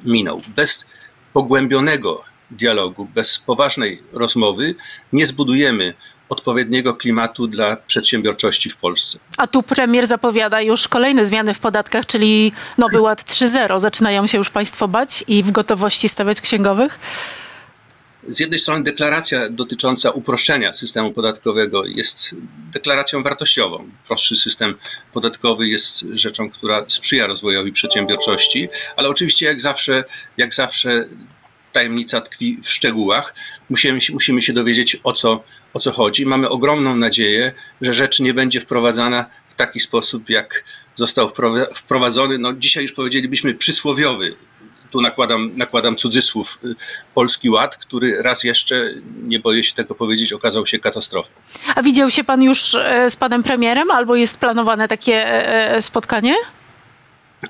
minął. 0.05 0.41
Bez 0.55 0.87
pogłębionego 1.33 2.23
dialogu, 2.51 3.07
bez 3.15 3.39
poważnej 3.39 4.01
rozmowy 4.13 4.75
nie 5.13 5.25
zbudujemy 5.25 5.93
odpowiedniego 6.29 6.93
klimatu 6.93 7.47
dla 7.47 7.75
przedsiębiorczości 7.75 8.69
w 8.69 8.77
Polsce. 8.77 9.19
A 9.37 9.47
tu 9.47 9.63
premier 9.63 10.07
zapowiada 10.07 10.61
już 10.61 10.87
kolejne 10.87 11.25
zmiany 11.25 11.53
w 11.53 11.59
podatkach, 11.59 12.05
czyli 12.05 12.51
Nowy 12.77 13.01
Ład 13.01 13.23
3.0. 13.23 13.79
Zaczynają 13.79 14.27
się 14.27 14.37
już 14.37 14.49
państwo 14.49 14.87
bać 14.87 15.23
i 15.27 15.43
w 15.43 15.51
gotowości 15.51 16.09
stawiać 16.09 16.41
księgowych? 16.41 16.99
Z 18.27 18.39
jednej 18.39 18.59
strony 18.59 18.83
deklaracja 18.83 19.49
dotycząca 19.49 20.11
uproszczenia 20.11 20.73
systemu 20.73 21.11
podatkowego 21.11 21.85
jest 21.85 22.35
deklaracją 22.73 23.23
wartościową. 23.23 23.89
Prostszy 24.07 24.37
system 24.37 24.75
podatkowy 25.13 25.67
jest 25.67 26.05
rzeczą, 26.13 26.49
która 26.49 26.85
sprzyja 26.87 27.27
rozwojowi 27.27 27.71
przedsiębiorczości, 27.71 28.69
ale 28.95 29.09
oczywiście 29.09 29.45
jak 29.45 29.61
zawsze, 29.61 30.03
jak 30.37 30.53
zawsze 30.53 31.07
tajemnica 31.71 32.21
tkwi 32.21 32.59
w 32.63 32.69
szczegółach. 32.69 33.35
Musimy, 33.69 33.99
musimy 34.13 34.41
się 34.41 34.53
dowiedzieć 34.53 34.97
o 35.03 35.13
co, 35.13 35.43
o 35.73 35.79
co 35.79 35.91
chodzi. 35.91 36.25
Mamy 36.25 36.49
ogromną 36.49 36.95
nadzieję, 36.95 37.51
że 37.81 37.93
rzecz 37.93 38.19
nie 38.19 38.33
będzie 38.33 38.59
wprowadzana 38.59 39.25
w 39.49 39.55
taki 39.55 39.79
sposób, 39.79 40.29
jak 40.29 40.63
został 40.95 41.31
wprowadzony, 41.73 42.37
no 42.37 42.53
dzisiaj 42.53 42.83
już 42.83 42.93
powiedzielibyśmy 42.93 43.53
przysłowiowy 43.53 44.35
tu 44.91 45.01
nakładam, 45.01 45.51
nakładam 45.55 45.95
cudzysłów, 45.95 46.59
Polski 47.15 47.49
Ład, 47.49 47.77
który 47.77 48.21
raz 48.21 48.43
jeszcze, 48.43 48.93
nie 49.23 49.39
boję 49.39 49.63
się 49.63 49.73
tego 49.73 49.95
powiedzieć, 49.95 50.33
okazał 50.33 50.65
się 50.65 50.79
katastrofą. 50.79 51.31
A 51.75 51.81
widział 51.81 52.11
się 52.11 52.23
pan 52.23 52.43
już 52.43 52.59
z 53.09 53.15
panem 53.15 53.43
premierem 53.43 53.91
albo 53.91 54.15
jest 54.15 54.37
planowane 54.37 54.87
takie 54.87 55.43
spotkanie? 55.81 56.35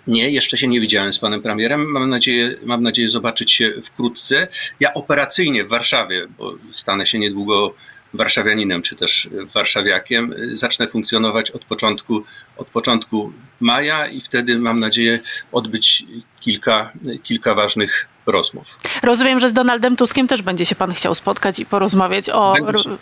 Nie, 0.07 0.31
jeszcze 0.31 0.57
się 0.57 0.67
nie 0.67 0.81
widziałem 0.81 1.13
z 1.13 1.19
panem 1.19 1.41
premierem. 1.41 1.91
Mam 1.91 2.09
nadzieję, 2.09 2.55
mam 2.63 2.83
nadzieję 2.83 3.09
zobaczyć 3.09 3.51
się 3.51 3.73
wkrótce. 3.83 4.47
Ja 4.79 4.93
operacyjnie 4.93 5.63
w 5.63 5.69
Warszawie, 5.69 6.27
bo 6.37 6.53
stanę 6.71 7.05
się 7.05 7.19
niedługo 7.19 7.73
warszawianinem 8.13 8.81
czy 8.81 8.95
też 8.95 9.29
warszawiakiem, 9.53 10.33
zacznę 10.53 10.87
funkcjonować 10.87 11.51
od 11.51 11.65
początku, 11.65 12.23
od 12.57 12.67
początku 12.67 13.33
maja 13.59 14.07
i 14.07 14.21
wtedy 14.21 14.59
mam 14.59 14.79
nadzieję 14.79 15.19
odbyć 15.51 16.05
kilka, 16.39 16.91
kilka 17.23 17.53
ważnych 17.53 18.07
rozmów. 18.25 18.79
Rozumiem, 19.03 19.39
że 19.39 19.49
z 19.49 19.53
Donaldem 19.53 19.95
Tuskiem 19.95 20.27
też 20.27 20.41
będzie 20.41 20.65
się 20.65 20.75
pan 20.75 20.93
chciał 20.93 21.15
spotkać 21.15 21.59
i 21.59 21.65
porozmawiać 21.65 22.29
o. 22.29 22.53
Będę 22.53 22.97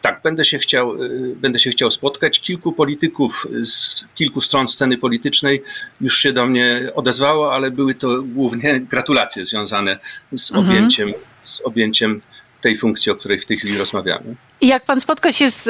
tak, 0.00 0.20
będę 0.22 0.44
się, 0.44 0.58
chciał, 0.58 0.94
będę 1.36 1.58
się 1.58 1.70
chciał 1.70 1.90
spotkać. 1.90 2.40
Kilku 2.40 2.72
polityków 2.72 3.46
z 3.62 4.04
kilku 4.14 4.40
stron 4.40 4.68
sceny 4.68 4.98
politycznej 4.98 5.62
już 6.00 6.18
się 6.18 6.32
do 6.32 6.46
mnie 6.46 6.90
odezwało, 6.94 7.54
ale 7.54 7.70
były 7.70 7.94
to 7.94 8.22
głównie 8.22 8.80
gratulacje 8.80 9.44
związane 9.44 9.98
z 10.36 10.52
objęciem, 10.52 11.08
mhm. 11.08 11.26
z 11.44 11.60
objęciem 11.60 12.20
tej 12.60 12.76
funkcji, 12.76 13.12
o 13.12 13.16
której 13.16 13.40
w 13.40 13.46
tej 13.46 13.58
chwili 13.58 13.78
rozmawiamy. 13.78 14.34
Jak 14.60 14.84
pan 14.84 15.00
spotka 15.00 15.32
się 15.32 15.50
z, 15.50 15.64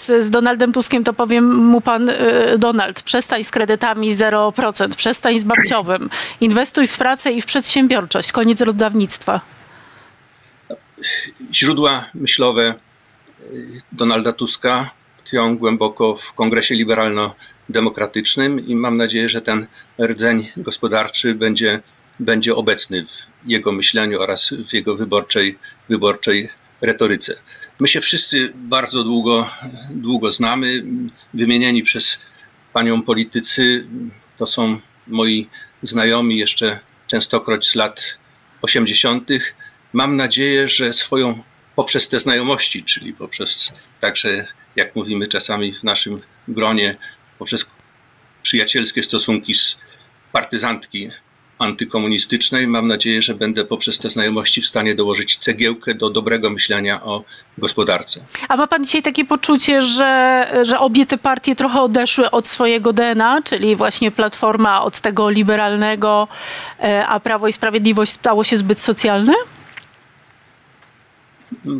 z, 0.00 0.24
z, 0.24 0.30
Donaldem 0.30 0.72
Tuskiem, 0.72 1.04
to 1.04 1.12
powiem 1.12 1.54
mu 1.54 1.80
pan, 1.80 2.10
Donald, 2.58 3.02
przestań 3.02 3.44
z 3.44 3.50
kredytami 3.50 4.12
0%, 4.12 4.94
przestań 4.94 5.38
z 5.40 5.44
babciowym, 5.44 6.10
inwestuj 6.40 6.86
w 6.86 6.98
pracę 6.98 7.32
i 7.32 7.42
w 7.42 7.46
przedsiębiorczość, 7.46 8.32
koniec 8.32 8.60
rozdawnictwa. 8.60 9.40
Źródła 11.52 12.04
myślowe 12.14 12.74
Donalda 13.92 14.32
Tuska 14.32 14.90
tkwią 15.24 15.58
głęboko 15.58 16.16
w 16.16 16.32
Kongresie 16.32 16.74
Liberalno-Demokratycznym 16.74 18.68
i 18.68 18.76
mam 18.76 18.96
nadzieję, 18.96 19.28
że 19.28 19.42
ten 19.42 19.66
rdzeń 19.98 20.48
gospodarczy 20.56 21.34
będzie 21.34 21.80
będzie 22.20 22.54
obecny 22.54 23.06
w 23.06 23.26
jego 23.46 23.72
myśleniu 23.72 24.20
oraz 24.20 24.54
w 24.68 24.74
jego 24.74 24.96
wyborczej, 24.96 25.58
wyborczej 25.88 26.48
retoryce. 26.80 27.34
My 27.80 27.88
się 27.88 28.00
wszyscy 28.00 28.52
bardzo 28.54 29.04
długo, 29.04 29.50
długo 29.90 30.32
znamy. 30.32 30.82
Wymienieni 31.34 31.82
przez 31.82 32.20
panią 32.72 33.02
politycy 33.02 33.86
to 34.38 34.46
są 34.46 34.80
moi 35.06 35.48
znajomi 35.82 36.38
jeszcze 36.38 36.78
częstokroć 37.06 37.66
z 37.66 37.74
lat 37.74 38.18
80. 38.62 39.28
Mam 39.92 40.16
nadzieję, 40.16 40.68
że 40.68 40.92
swoją 40.92 41.42
poprzez 41.76 42.08
te 42.08 42.20
znajomości, 42.20 42.84
czyli 42.84 43.12
poprzez 43.12 43.72
także, 44.00 44.46
jak 44.76 44.96
mówimy 44.96 45.28
czasami 45.28 45.74
w 45.74 45.84
naszym 45.84 46.20
gronie, 46.48 46.96
poprzez 47.38 47.70
przyjacielskie 48.42 49.02
stosunki 49.02 49.54
z 49.54 49.76
partyzantki 50.32 51.10
antykomunistycznej. 51.58 52.66
Mam 52.66 52.88
nadzieję, 52.88 53.22
że 53.22 53.34
będę 53.34 53.64
poprzez 53.64 53.98
te 53.98 54.10
znajomości 54.10 54.62
w 54.62 54.66
stanie 54.66 54.94
dołożyć 54.94 55.36
cegiełkę 55.36 55.94
do 55.94 56.10
dobrego 56.10 56.50
myślenia 56.50 57.02
o 57.02 57.24
gospodarce. 57.58 58.24
A 58.48 58.56
ma 58.56 58.66
pan 58.66 58.84
dzisiaj 58.84 59.02
takie 59.02 59.24
poczucie, 59.24 59.82
że, 59.82 60.50
że 60.62 60.78
obie 60.78 61.06
te 61.06 61.18
partie 61.18 61.56
trochę 61.56 61.80
odeszły 61.80 62.30
od 62.30 62.46
swojego 62.46 62.92
DNA, 62.92 63.42
czyli 63.42 63.76
właśnie 63.76 64.10
Platforma 64.10 64.82
od 64.82 65.00
tego 65.00 65.30
liberalnego, 65.30 66.28
a 67.08 67.20
Prawo 67.20 67.48
i 67.48 67.52
Sprawiedliwość 67.52 68.12
stało 68.12 68.44
się 68.44 68.56
zbyt 68.56 68.78
socjalne? 68.78 69.32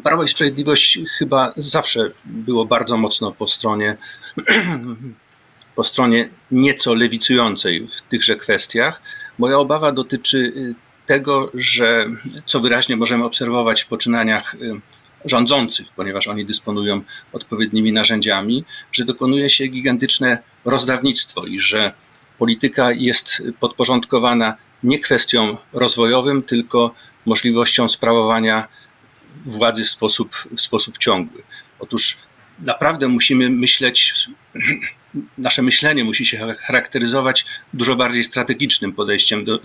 Prawo 0.04 0.24
i 0.24 0.28
Sprawiedliwość 0.28 0.98
chyba 1.18 1.52
zawsze 1.56 2.10
było 2.24 2.64
bardzo 2.64 2.96
mocno 2.96 3.32
po 3.32 3.46
stronie 3.46 3.96
po 5.76 5.84
stronie 5.84 6.28
nieco 6.50 6.94
lewicującej 6.94 7.88
w 7.88 8.02
tychże 8.10 8.36
kwestiach. 8.36 9.02
Moja 9.38 9.58
obawa 9.58 9.92
dotyczy 9.92 10.38
y, 10.38 10.74
tego, 11.06 11.50
że 11.54 12.06
co 12.46 12.60
wyraźnie 12.60 12.96
możemy 12.96 13.24
obserwować 13.24 13.82
w 13.82 13.86
poczynaniach 13.86 14.54
y, 14.54 14.80
rządzących, 15.24 15.86
ponieważ 15.96 16.28
oni 16.28 16.44
dysponują 16.44 17.00
odpowiednimi 17.32 17.92
narzędziami, 17.92 18.64
że 18.92 19.04
dokonuje 19.04 19.50
się 19.50 19.66
gigantyczne 19.66 20.38
rozdawnictwo 20.64 21.46
i 21.46 21.60
że 21.60 21.92
polityka 22.38 22.92
jest 22.92 23.42
podporządkowana 23.60 24.56
nie 24.82 24.98
kwestiom 24.98 25.56
rozwojowym, 25.72 26.42
tylko 26.42 26.94
możliwością 27.26 27.88
sprawowania 27.88 28.68
władzy 29.46 29.84
w 29.84 29.88
sposób, 29.88 30.36
w 30.56 30.60
sposób 30.60 30.98
ciągły. 30.98 31.42
Otóż 31.78 32.18
naprawdę 32.58 33.08
musimy 33.08 33.50
myśleć, 33.50 34.14
nasze 35.38 35.62
myślenie 35.62 36.04
musi 36.04 36.26
się 36.26 36.54
charakteryzować 36.60 37.46
dużo 37.74 37.96
bardziej 37.96 38.24
strategicznym 38.24 38.92
podejściem 38.92 39.44
do, 39.44 39.60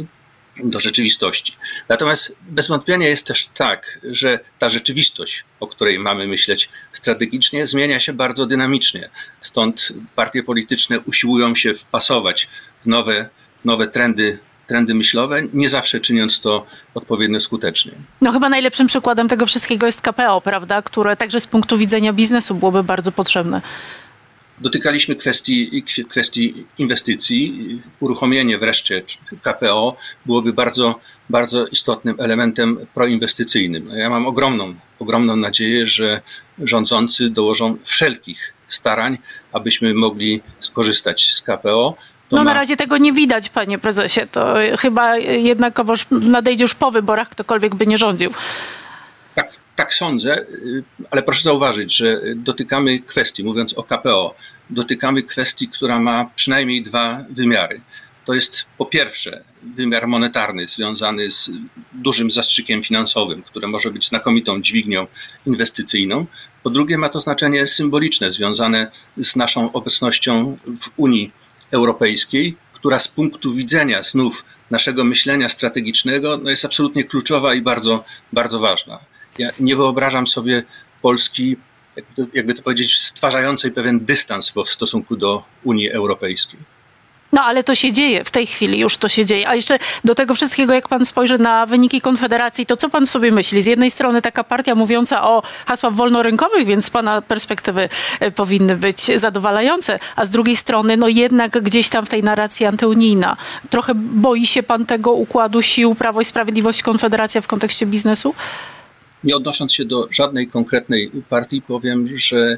do 0.64 0.80
rzeczywistości. 0.80 1.56
Natomiast 1.90 2.36
bez 2.42 2.68
wątpienia 2.68 3.08
jest 3.08 3.28
też 3.28 3.48
tak, 3.48 4.00
że 4.04 4.40
ta 4.60 4.70
rzeczywistość, 4.70 5.44
o 5.60 5.68
której 5.68 6.00
mamy 6.00 6.28
myśleć 6.28 6.70
strategicznie, 6.94 7.68
zmienia 7.68 8.00
się 8.00 8.14
bardzo 8.14 8.46
dynamicznie. 8.46 9.10
Stąd 9.42 9.94
partie 10.16 10.44
polityczne 10.44 11.00
usiłują 11.00 11.56
się 11.56 11.74
wpasować 11.74 12.50
w 12.84 12.88
nowe, 12.88 13.30
w 13.58 13.66
nowe 13.66 13.88
trendy 13.88 14.40
trendy 14.72 14.94
myślowe, 14.96 15.42
nie 15.54 15.70
zawsze 15.70 16.00
czyniąc 16.00 16.42
to 16.42 16.66
odpowiednio 16.94 17.40
skutecznie. 17.40 17.92
No 18.22 18.32
chyba 18.32 18.50
najlepszym 18.50 18.88
przykładem 18.88 19.28
tego 19.28 19.46
wszystkiego 19.46 19.86
jest 19.86 20.02
KPO, 20.02 20.42
prawda, 20.42 20.82
które 20.82 21.18
także 21.18 21.40
z 21.40 21.48
punktu 21.48 21.78
widzenia 21.78 22.14
biznesu 22.14 22.56
byłoby 22.56 22.84
bardzo 22.84 23.12
potrzebne. 23.12 23.62
Dotykaliśmy 24.62 25.16
kwestii, 25.16 25.84
kwestii 26.10 26.66
inwestycji. 26.78 27.82
Uruchomienie 28.00 28.58
wreszcie 28.58 29.04
KPO 29.42 29.98
byłoby 30.26 30.54
bardzo, 30.54 31.00
bardzo 31.30 31.68
istotnym 31.68 32.16
elementem 32.20 32.78
proinwestycyjnym. 32.94 33.90
Ja 33.90 34.10
mam 34.10 34.28
ogromną, 34.28 34.76
ogromną 35.00 35.36
nadzieję, 35.36 35.88
że 35.88 36.22
rządzący 36.60 37.30
dołożą 37.30 37.78
wszelkich 37.84 38.54
starań, 38.68 39.18
abyśmy 39.54 39.94
mogli 39.94 40.42
skorzystać 40.60 41.34
z 41.34 41.42
KPO. 41.42 41.96
To 42.30 42.36
no 42.36 42.44
na 42.44 42.54
razie 42.54 42.78
tego 42.78 42.98
nie 42.98 43.14
widać, 43.14 43.50
panie 43.50 43.78
prezesie. 43.78 44.22
To 44.32 44.56
chyba 44.80 45.18
jednakowoż 45.18 46.06
nadejdzie 46.12 46.64
już 46.64 46.76
po 46.76 46.92
wyborach, 46.92 47.30
ktokolwiek 47.30 47.76
by 47.76 47.88
nie 47.88 47.98
rządził. 47.98 48.32
Tak, 49.36 49.52
tak 49.76 49.94
sądzę, 49.94 50.38
y, 50.40 50.84
ale 51.12 51.24
proszę 51.24 51.44
zauważyć, 51.44 51.98
że 51.98 52.22
dotykamy 52.36 53.00
kwestii, 53.00 53.44
mówiąc 53.44 53.74
o 53.74 53.84
KPO, 53.84 54.36
dotykamy 54.70 55.24
kwestii, 55.24 55.68
która 55.68 56.00
ma 56.00 56.30
przynajmniej 56.36 56.84
dwa 56.84 57.26
wymiary. 57.30 57.82
To 58.26 58.34
jest 58.34 58.66
po 58.78 58.86
pierwsze 58.86 59.44
wymiar 59.64 60.08
monetarny 60.08 60.68
związany 60.68 61.32
z 61.32 61.52
dużym 61.94 62.32
zastrzykiem 62.32 62.84
finansowym, 62.84 63.44
które 63.44 63.68
może 63.68 63.92
być 63.92 64.08
znakomitą 64.08 64.62
dźwignią 64.62 65.08
inwestycyjną. 65.46 66.26
Po 66.64 66.70
drugie 66.70 66.98
ma 66.98 67.10
to 67.10 67.20
znaczenie 67.20 67.68
symboliczne 67.68 68.32
związane 68.32 68.92
z 69.18 69.36
naszą 69.36 69.72
obecnością 69.72 70.58
w 70.82 70.90
Unii 70.98 71.32
Europejskiej, 71.72 72.58
która 72.74 73.00
z 73.00 73.08
punktu 73.08 73.54
widzenia 73.54 74.04
znów 74.04 74.46
naszego 74.72 75.04
myślenia 75.04 75.50
strategicznego 75.50 76.38
no 76.44 76.50
jest 76.50 76.66
absolutnie 76.66 77.04
kluczowa 77.04 77.54
i 77.54 77.62
bardzo, 77.62 78.04
bardzo 78.34 78.60
ważna. 78.60 79.00
Ja 79.38 79.50
nie 79.60 79.76
wyobrażam 79.76 80.28
sobie 80.28 80.64
Polski, 81.02 81.58
jakby 82.34 82.54
to 82.54 82.62
powiedzieć, 82.62 83.00
stwarzającej 83.00 83.72
pewien 83.72 84.06
dystans 84.06 84.50
w 84.50 84.70
stosunku 84.70 85.16
do 85.16 85.44
Unii 85.64 85.92
Europejskiej. 85.92 86.60
No 87.32 87.42
ale 87.42 87.64
to 87.64 87.76
się 87.76 87.92
dzieje, 87.94 88.24
w 88.24 88.32
tej 88.32 88.48
chwili 88.48 88.80
już 88.80 88.98
to 88.98 89.10
się 89.10 89.26
dzieje. 89.26 89.50
A 89.50 89.56
jeszcze 89.56 89.80
do 90.04 90.16
tego 90.16 90.36
wszystkiego, 90.36 90.74
jak 90.74 90.88
pan 90.88 91.06
spojrzy 91.06 91.38
na 91.38 91.66
wyniki 91.66 92.02
Konfederacji, 92.02 92.66
to 92.66 92.78
co 92.78 92.90
pan 92.90 93.08
sobie 93.08 93.32
myśli? 93.32 93.64
Z 93.64 93.66
jednej 93.66 93.92
strony 93.92 94.22
taka 94.22 94.44
partia 94.44 94.76
mówiąca 94.76 95.24
o 95.24 95.44
hasłach 95.66 95.94
wolnorynkowych, 95.94 96.66
więc 96.66 96.86
z 96.86 96.90
pana 96.90 97.22
perspektywy 97.22 97.90
e, 98.20 98.32
powinny 98.32 98.76
być 98.76 99.20
zadowalające, 99.20 100.00
a 100.16 100.26
z 100.26 100.30
drugiej 100.30 100.56
strony 100.56 100.98
no 100.98 101.08
jednak 101.08 101.64
gdzieś 101.64 101.90
tam 101.90 102.06
w 102.06 102.10
tej 102.10 102.24
narracji 102.24 102.66
antyunijna. 102.66 103.38
Trochę 103.70 103.96
boi 103.96 104.48
się 104.48 104.64
pan 104.64 104.86
tego 104.86 105.12
układu 105.12 105.62
sił 105.62 105.96
Prawo 105.96 106.22
i 106.22 106.26
Sprawiedliwość 106.26 106.82
Konfederacja 106.82 107.42
w 107.42 107.48
kontekście 107.48 107.86
biznesu? 107.86 108.36
Nie 109.24 109.36
odnosząc 109.36 109.74
się 109.74 109.86
do 109.86 110.08
żadnej 110.12 110.48
konkretnej 110.48 111.12
partii, 111.30 111.62
powiem, 111.62 112.18
że 112.18 112.58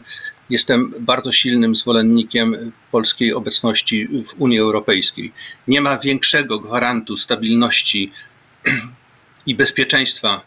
jestem 0.50 0.94
bardzo 1.00 1.32
silnym 1.32 1.76
zwolennikiem 1.76 2.72
polskiej 2.92 3.34
obecności 3.34 4.08
w 4.08 4.42
Unii 4.42 4.60
Europejskiej. 4.60 5.32
Nie 5.68 5.82
ma 5.82 5.98
większego 5.98 6.60
gwarantu 6.60 7.18
stabilności 7.18 8.12
i 9.46 9.56
bezpieczeństwa 9.56 10.42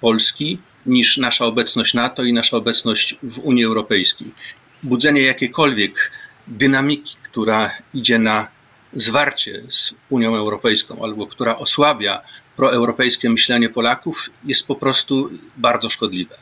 Polski 0.00 0.58
niż 0.86 1.16
nasza 1.16 1.44
obecność 1.46 1.94
NATO 1.94 2.24
i 2.24 2.32
nasza 2.32 2.56
obecność 2.56 3.16
w 3.22 3.38
Unii 3.38 3.64
Europejskiej. 3.64 4.34
Budzenie 4.82 5.22
jakiejkolwiek 5.22 6.12
dynamiki, 6.46 7.16
która 7.22 7.70
idzie 7.94 8.18
na 8.18 8.48
zwarcie 8.92 9.62
z 9.70 9.94
Unią 10.10 10.36
Europejską 10.36 11.04
albo 11.04 11.26
która 11.26 11.58
osłabia 11.58 12.22
proeuropejskie 12.62 13.30
myślenie 13.30 13.68
Polaków, 13.68 14.30
jest 14.44 14.66
po 14.66 14.74
prostu 14.74 15.30
bardzo 15.56 15.90
szkodliwe. 15.90 16.34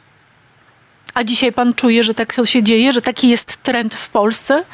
A 1.15 1.25
dzisiaj 1.25 1.53
pan 1.53 1.75
czuje, 1.75 2.05
że 2.05 2.15
tak 2.15 2.37
się 2.45 2.63
dzieje, 2.63 2.93
że 2.93 3.01
taki 3.01 3.29
jest 3.29 3.63
trend 3.63 3.95
w 3.95 4.11
Polsce, 4.11 4.65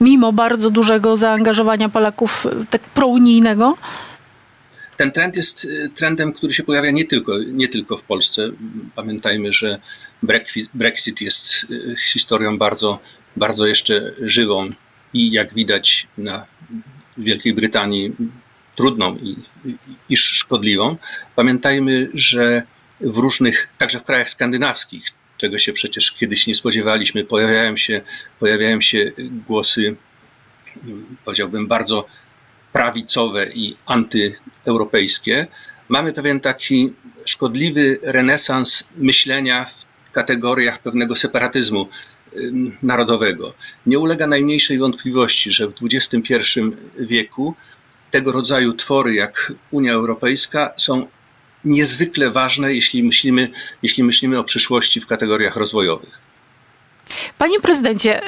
mimo 0.00 0.32
bardzo 0.32 0.70
dużego 0.70 1.16
zaangażowania 1.16 1.88
Polaków 1.88 2.46
tak 2.70 2.82
prounijnego? 2.82 3.76
Ten 4.96 5.12
trend 5.12 5.36
jest 5.36 5.64
y, 5.64 5.90
trendem, 5.94 6.32
który 6.32 6.52
się 6.52 6.62
pojawia 6.62 6.90
nie 6.90 7.04
tylko, 7.04 7.38
nie 7.38 7.68
tylko 7.68 7.96
w 7.96 8.02
Polsce. 8.02 8.50
Pamiętajmy, 8.94 9.52
że 9.52 9.80
Brexit 10.74 11.20
jest 11.20 11.66
y, 11.70 11.96
historią 12.12 12.58
bardzo, 12.58 12.98
bardzo 13.36 13.66
jeszcze 13.66 14.12
żywą 14.20 14.70
i 15.14 15.32
jak 15.32 15.54
widać 15.54 16.06
na 16.18 16.46
Wielkiej 17.18 17.54
Brytanii 17.54 18.12
trudną 18.76 19.16
i, 19.16 19.36
i 20.08 20.16
szkodliwą. 20.16 20.96
Pamiętajmy, 21.36 22.08
że 22.14 22.62
w 23.00 23.16
różnych, 23.16 23.68
także 23.78 23.98
w 23.98 24.04
krajach 24.04 24.30
skandynawskich, 24.30 25.04
czego 25.38 25.58
się 25.58 25.72
przecież 25.72 26.12
kiedyś 26.12 26.46
nie 26.46 26.54
spodziewaliśmy, 26.54 27.24
pojawiają 27.24 27.76
się, 27.76 28.00
pojawiają 28.40 28.80
się 28.80 29.12
głosy, 29.46 29.96
powiedziałbym, 31.24 31.66
bardzo 31.66 32.06
prawicowe 32.72 33.46
i 33.54 33.76
antyeuropejskie. 33.86 35.46
Mamy 35.88 36.12
pewien 36.12 36.40
taki 36.40 36.92
szkodliwy 37.24 37.98
renesans 38.02 38.88
myślenia 38.96 39.64
w 39.64 39.86
kategoriach 40.12 40.78
pewnego 40.78 41.16
separatyzmu 41.16 41.88
narodowego. 42.82 43.54
Nie 43.86 43.98
ulega 43.98 44.26
najmniejszej 44.26 44.78
wątpliwości, 44.78 45.50
że 45.50 45.68
w 45.68 45.74
XXI 45.82 46.60
wieku 46.98 47.54
tego 48.12 48.32
rodzaju 48.32 48.72
twory 48.72 49.14
jak 49.14 49.52
Unia 49.70 49.92
Europejska 49.92 50.72
są 50.76 51.06
niezwykle 51.64 52.30
ważne, 52.30 52.74
jeśli 52.74 53.02
myślimy, 53.02 53.48
jeśli 53.82 54.04
myślimy 54.04 54.38
o 54.38 54.44
przyszłości 54.44 55.00
w 55.00 55.06
kategoriach 55.06 55.56
rozwojowych. 55.56 56.20
Panie 57.38 57.60
prezydencie, 57.60 58.22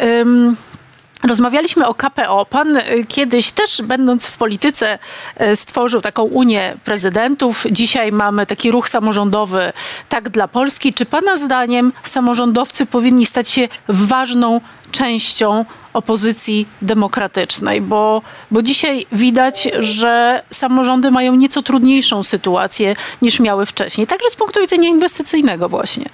Rozmawialiśmy 1.24 1.86
o 1.86 1.94
KPO. 1.94 2.46
Pan 2.46 2.76
y, 2.76 2.82
kiedyś 3.08 3.52
też, 3.52 3.82
będąc 3.82 4.26
w 4.26 4.36
polityce, 4.36 4.98
y, 5.40 5.56
stworzył 5.56 6.00
taką 6.00 6.22
Unię 6.22 6.76
Prezydentów. 6.84 7.66
Dzisiaj 7.70 8.12
mamy 8.12 8.46
taki 8.46 8.70
ruch 8.70 8.88
samorządowy, 8.88 9.72
tak 10.08 10.28
dla 10.28 10.48
Polski. 10.48 10.94
Czy 10.94 11.06
Pana 11.06 11.36
zdaniem 11.36 11.92
samorządowcy 12.02 12.86
powinni 12.86 13.26
stać 13.26 13.48
się 13.48 13.68
ważną 13.88 14.60
częścią 14.92 15.64
opozycji 15.92 16.68
demokratycznej? 16.82 17.80
Bo, 17.80 18.22
bo 18.50 18.62
dzisiaj 18.62 19.06
widać, 19.12 19.68
że 19.78 20.42
samorządy 20.50 21.10
mają 21.10 21.34
nieco 21.34 21.62
trudniejszą 21.62 22.24
sytuację 22.24 22.96
niż 23.22 23.40
miały 23.40 23.66
wcześniej, 23.66 24.06
także 24.06 24.30
z 24.30 24.36
punktu 24.36 24.60
widzenia 24.60 24.88
inwestycyjnego, 24.88 25.68
właśnie. 25.68 26.08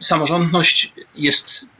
Samorządność 0.00 0.92
jest 1.14 1.70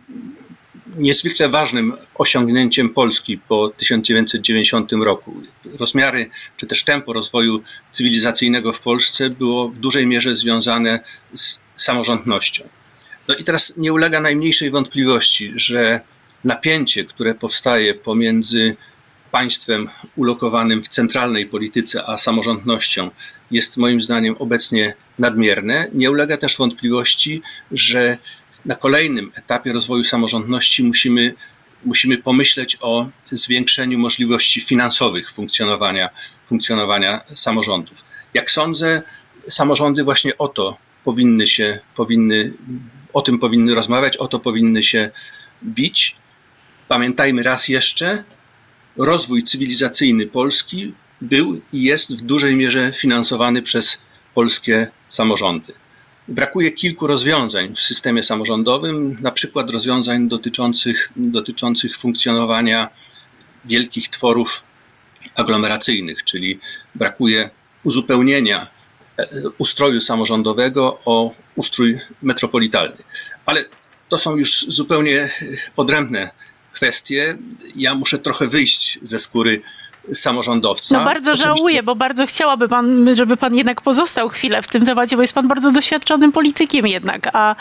niezwykle 0.97 1.49
ważnym 1.49 1.93
osiągnięciem 2.15 2.89
Polski 2.89 3.39
po 3.39 3.69
1990 3.69 4.93
roku. 4.93 5.43
Rozmiary 5.79 6.31
czy 6.57 6.67
też 6.67 6.85
tempo 6.85 7.13
rozwoju 7.13 7.63
cywilizacyjnego 7.93 8.73
w 8.73 8.81
Polsce 8.81 9.31
było 9.31 9.69
w 9.69 9.79
dużej 9.79 10.07
mierze 10.07 10.35
związane 10.35 11.01
z 11.35 11.61
samorządnością. 11.77 12.69
No 13.29 13.35
i 13.35 13.45
teraz 13.45 13.77
nie 13.77 13.93
ulega 13.93 14.21
najmniejszej 14.21 14.71
wątpliwości, 14.71 15.53
że 15.57 16.01
napięcie, 16.45 17.05
które 17.05 17.35
powstaje 17.35 17.95
pomiędzy 17.95 18.77
państwem 19.31 19.89
ulokowanym 20.17 20.83
w 20.83 20.89
centralnej 20.89 21.47
polityce, 21.47 22.07
a 22.07 22.19
samorządnością, 22.19 23.11
jest 23.51 23.77
moim 23.77 24.03
zdaniem 24.03 24.37
obecnie 24.39 24.95
nadmierne. 25.19 25.89
Nie 25.93 26.11
ulega 26.11 26.37
też 26.37 26.57
wątpliwości, 26.57 27.43
że 27.73 28.19
na 28.65 28.75
kolejnym 28.75 29.33
etapie 29.35 29.73
rozwoju 29.73 30.05
samorządności 30.05 30.85
musimy, 30.85 31.35
musimy 31.85 32.19
pomyśleć 32.19 32.79
o 32.81 33.09
zwiększeniu 33.33 33.99
możliwości 33.99 34.61
finansowych 34.61 35.31
funkcjonowania, 35.31 36.11
funkcjonowania 36.47 37.21
samorządów. 37.35 38.05
Jak 38.35 38.51
sądzę, 38.51 39.03
samorządy 39.49 40.05
właśnie 40.05 40.39
o 40.39 40.49
to 40.49 40.77
powinny 41.05 41.47
się, 41.47 41.79
powinny, 41.97 42.53
o 43.13 43.23
tym 43.23 43.39
powinny 43.39 43.75
rozmawiać, 43.75 44.17
o 44.17 44.27
to 44.27 44.39
powinny 44.39 44.83
się 44.83 45.11
bić. 45.65 46.17
Pamiętajmy 46.89 47.43
raz 47.43 47.69
jeszcze, 47.69 48.25
rozwój 48.97 49.43
cywilizacyjny 49.43 50.27
Polski 50.27 50.95
był 51.21 51.61
i 51.73 51.83
jest 51.83 52.17
w 52.19 52.21
dużej 52.21 52.57
mierze 52.57 52.93
finansowany 52.93 53.63
przez 53.63 54.01
polskie 54.35 54.89
samorządy. 55.09 55.73
Brakuje 56.29 56.73
kilku 56.73 57.07
rozwiązań 57.07 57.75
w 57.75 57.81
systemie 57.81 58.23
samorządowym, 58.23 59.17
na 59.21 59.31
przykład 59.31 59.71
rozwiązań 59.71 60.29
dotyczących, 60.29 61.13
dotyczących 61.17 61.97
funkcjonowania 61.97 62.89
wielkich 63.65 64.09
tworów 64.09 64.63
aglomeracyjnych, 65.35 66.25
czyli 66.25 66.61
brakuje 66.95 67.51
uzupełnienia 67.85 68.67
e, 69.19 69.27
ustroju 69.59 70.01
samorządowego 70.01 71.01
o 71.05 71.35
ustrój 71.57 71.99
metropolitalny. 72.23 72.97
Ale 73.47 73.65
to 74.09 74.19
są 74.19 74.37
już 74.37 74.67
zupełnie 74.69 75.31
odrębne 75.77 76.31
kwestie. 76.73 77.39
Ja 77.77 77.95
muszę 77.95 78.19
trochę 78.19 78.49
wyjść 78.49 78.99
ze 79.03 79.19
skóry 79.19 79.63
samorządowca. 80.13 80.99
No 80.99 81.05
bardzo 81.05 81.33
Oczywiście... 81.33 81.57
żałuję, 81.57 81.83
bo 81.83 81.95
bardzo 81.95 82.27
chciałaby 82.27 82.69
pan, 82.69 83.17
żeby 83.17 83.37
pan 83.37 83.55
jednak 83.55 83.81
pozostał 83.81 84.29
chwilę 84.29 84.63
w 84.63 84.69
tym 84.69 84.87
temacie, 84.87 85.17
bo 85.17 85.23
jest 85.23 85.35
pan 85.35 85.49
bardzo 85.49 85.71
doświadczonym 85.71 86.33
politykiem 86.33 86.87
jednak, 86.87 87.31
a, 87.33 87.57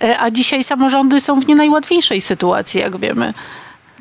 e, 0.00 0.20
a 0.20 0.30
dzisiaj 0.30 0.64
samorządy 0.64 1.20
są 1.20 1.40
w 1.40 1.46
nie 1.46 1.56
najłatwiejszej 1.56 2.20
sytuacji, 2.20 2.80
jak 2.80 2.98
wiemy. 2.98 3.34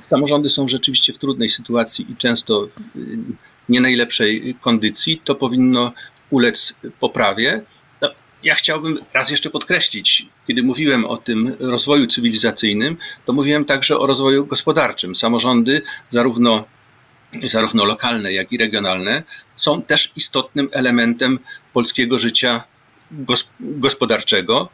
Samorządy 0.01 0.49
są 0.49 0.67
rzeczywiście 0.67 1.13
w 1.13 1.17
trudnej 1.17 1.49
sytuacji 1.49 2.11
i 2.11 2.15
często 2.15 2.67
w 2.95 3.69
nie 3.69 3.81
najlepszej 3.81 4.55
kondycji. 4.61 5.21
To 5.23 5.35
powinno 5.35 5.91
ulec 6.29 6.77
poprawie. 6.99 7.61
No, 8.01 8.09
ja 8.43 8.55
chciałbym 8.55 8.99
raz 9.13 9.31
jeszcze 9.31 9.49
podkreślić, 9.49 10.27
kiedy 10.47 10.63
mówiłem 10.63 11.05
o 11.05 11.17
tym 11.17 11.55
rozwoju 11.59 12.07
cywilizacyjnym, 12.07 12.97
to 13.25 13.33
mówiłem 13.33 13.65
także 13.65 13.99
o 13.99 14.07
rozwoju 14.07 14.45
gospodarczym. 14.45 15.15
Samorządy, 15.15 15.81
zarówno 16.09 16.65
zarówno 17.43 17.85
lokalne, 17.85 18.33
jak 18.33 18.51
i 18.51 18.57
regionalne, 18.57 19.23
są 19.55 19.81
też 19.81 20.11
istotnym 20.15 20.69
elementem 20.71 21.39
polskiego 21.73 22.19
życia 22.19 22.63
gospodarczego. 23.59 24.69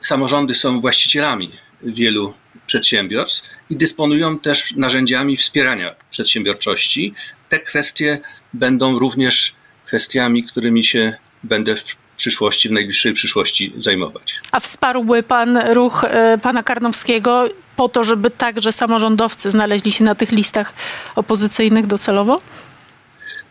Samorządy 0.00 0.54
są 0.54 0.80
właścicielami 0.80 1.50
wielu 1.82 2.34
przedsiębiorstw 2.66 3.50
i 3.70 3.76
dysponują 3.76 4.38
też 4.38 4.76
narzędziami 4.76 5.36
wspierania 5.36 5.94
przedsiębiorczości. 6.10 7.14
Te 7.48 7.60
kwestie 7.60 8.18
będą 8.52 8.98
również 8.98 9.54
kwestiami, 9.84 10.44
którymi 10.44 10.84
się 10.84 11.16
będę 11.42 11.76
w 11.76 11.96
przyszłości, 12.16 12.68
w 12.68 12.72
najbliższej 12.72 13.12
przyszłości 13.12 13.72
zajmować. 13.76 14.34
A 14.52 14.60
wsparłby 14.60 15.22
pan 15.22 15.56
ruch 15.56 16.04
e, 16.04 16.38
pana 16.42 16.62
Karnowskiego 16.62 17.48
po 17.76 17.88
to, 17.88 18.04
żeby 18.04 18.30
także 18.30 18.72
samorządowcy 18.72 19.50
znaleźli 19.50 19.92
się 19.92 20.04
na 20.04 20.14
tych 20.14 20.32
listach 20.32 20.72
opozycyjnych 21.16 21.86
docelowo? 21.86 22.40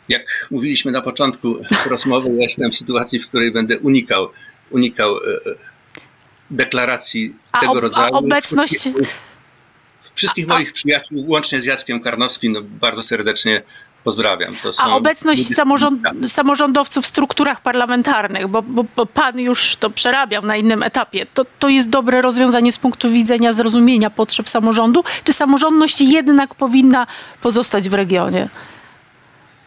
Jak 0.10 0.48
mówiliśmy 0.52 0.92
na 0.92 1.02
początku 1.02 1.56
rozmowy, 1.90 2.30
ja 2.30 2.44
jestem 2.44 2.72
w 2.72 2.76
sytuacji, 2.76 3.20
w 3.20 3.28
której 3.28 3.52
będę 3.52 3.80
unikał, 3.80 4.30
unikał 4.72 5.18
e, 5.18 5.20
e, 5.20 5.56
deklaracji 6.52 7.36
a 7.52 7.60
tego 7.60 7.82
rodzaju. 7.82 8.16
A 8.16 8.18
obecność. 8.18 8.90
Wszystkich 10.16 10.48
moich 10.48 10.74
przyjaciół, 10.74 11.26
łącznie 11.28 11.62
z 11.62 11.66
Jackiem 11.66 12.00
Karnowskim, 12.00 12.52
no 12.52 12.62
bardzo 12.62 13.04
serdecznie 13.04 13.62
pozdrawiam. 14.06 14.56
Są... 14.72 14.84
A 14.84 14.96
obecność 14.96 15.56
samorząd, 15.56 16.02
samorządowców 16.28 17.06
w 17.06 17.08
strukturach 17.08 17.62
parlamentarnych, 17.62 18.48
bo, 18.48 18.62
bo, 18.62 18.86
bo, 18.96 19.06
pan 19.06 19.40
już 19.40 19.76
to 19.76 19.90
przerabiał 19.90 20.44
na 20.44 20.58
innym 20.58 20.84
etapie, 20.84 21.26
to, 21.34 21.46
to 21.60 21.70
jest 21.70 21.90
dobre 21.90 22.22
rozwiązanie 22.22 22.72
z 22.72 22.78
punktu 22.78 23.10
widzenia 23.10 23.54
zrozumienia 23.54 24.10
potrzeb 24.10 24.50
samorządu? 24.50 25.04
Czy 25.24 25.34
samorządność 25.34 26.02
jednak 26.02 26.56
powinna 26.56 27.08
pozostać 27.42 27.90
w 27.90 27.94
regionie? 27.94 28.50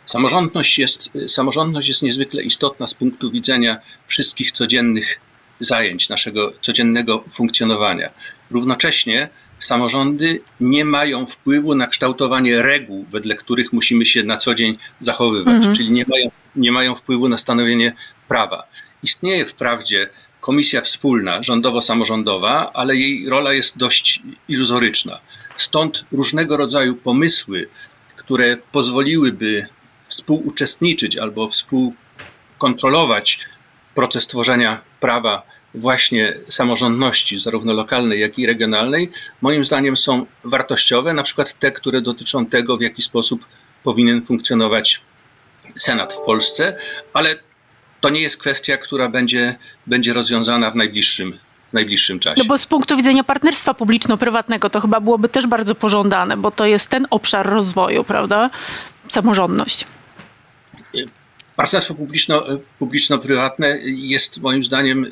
Samorządność 0.07 0.79
jest, 0.79 1.19
samorządność 1.29 1.89
jest 1.89 2.03
niezwykle 2.03 2.43
istotna 2.43 2.87
z 2.87 2.95
punktu 2.95 3.31
widzenia 3.31 3.81
wszystkich 4.07 4.53
codziennych 4.53 5.21
zajęć, 5.61 6.09
naszego 6.09 6.53
codziennego 6.63 7.25
funkcjonowania. 7.31 8.11
Równocześnie 8.51 9.29
samorządy 9.59 10.41
nie 10.61 10.85
mają 10.85 11.27
wpływu 11.27 11.75
na 11.75 11.87
kształtowanie 11.87 12.63
reguł, 12.63 13.07
wedle 13.13 13.35
których 13.35 13.73
musimy 13.73 14.07
się 14.07 14.23
na 14.23 14.39
co 14.39 14.55
dzień 14.55 14.79
zachowywać, 15.01 15.55
mhm. 15.55 15.75
czyli 15.75 15.91
nie 15.91 16.05
mają, 16.09 16.31
nie 16.57 16.73
mają 16.73 16.95
wpływu 16.95 17.29
na 17.29 17.39
stanowienie 17.39 17.93
prawa. 18.29 18.67
Istnieje 19.03 19.47
wprawdzie 19.47 20.11
komisja 20.41 20.81
wspólna, 20.81 21.43
rządowo-samorządowa, 21.43 22.71
ale 22.75 22.97
jej 22.97 23.29
rola 23.29 23.53
jest 23.53 23.79
dość 23.79 24.23
iluzoryczna. 24.49 25.21
Stąd 25.57 26.05
różnego 26.13 26.57
rodzaju 26.57 26.97
pomysły, 26.97 27.69
które 28.17 28.57
pozwoliłyby 28.73 29.67
współuczestniczyć 30.09 31.17
albo 31.17 31.49
współkontrolować 31.49 33.41
proces 33.95 34.27
tworzenia 34.27 34.81
prawa 35.01 35.43
właśnie 35.75 36.35
samorządności, 36.49 37.41
zarówno 37.41 37.73
lokalnej, 37.73 38.21
jak 38.21 38.39
i 38.39 38.47
regionalnej, 38.47 39.11
moim 39.43 39.65
zdaniem 39.65 39.97
są 39.97 40.27
wartościowe, 40.45 41.15
na 41.15 41.23
przykład 41.23 41.59
te, 41.59 41.73
które 41.73 42.01
dotyczą 42.01 42.47
tego, 42.47 42.77
w 42.77 42.81
jaki 42.81 43.03
sposób 43.03 43.47
powinien 43.83 44.27
funkcjonować 44.27 45.01
Senat 45.77 46.15
w 46.15 46.21
Polsce, 46.21 46.77
ale 47.13 47.37
to 48.01 48.11
nie 48.11 48.21
jest 48.21 48.37
kwestia, 48.37 48.77
która 48.77 49.09
będzie, 49.09 49.55
będzie 49.87 50.13
rozwiązana 50.13 50.71
w 50.71 50.77
najbliższym, 50.77 51.39
w 51.71 51.73
najbliższym 51.73 52.19
czasie. 52.19 52.37
No 52.39 52.45
bo 52.45 52.59
z 52.59 52.67
punktu 52.67 52.97
widzenia 52.97 53.25
partnerstwa 53.25 53.75
publiczno-prywatnego 53.75 54.71
to 54.71 54.81
chyba 54.81 55.01
byłoby 55.01 55.29
też 55.29 55.47
bardzo 55.47 55.75
pożądane, 55.75 56.37
bo 56.37 56.51
to 56.51 56.67
jest 56.67 56.89
ten 56.89 57.07
obszar 57.11 57.47
rozwoju, 57.47 58.05
prawda? 58.05 58.51
Samorządność. 59.09 59.85
Partnerstwo 61.59 61.95
publiczno, 61.95 62.45
publiczno-prywatne 62.79 63.79
jest 63.85 64.41
moim 64.41 64.65
zdaniem 64.65 65.05
y, 65.05 65.09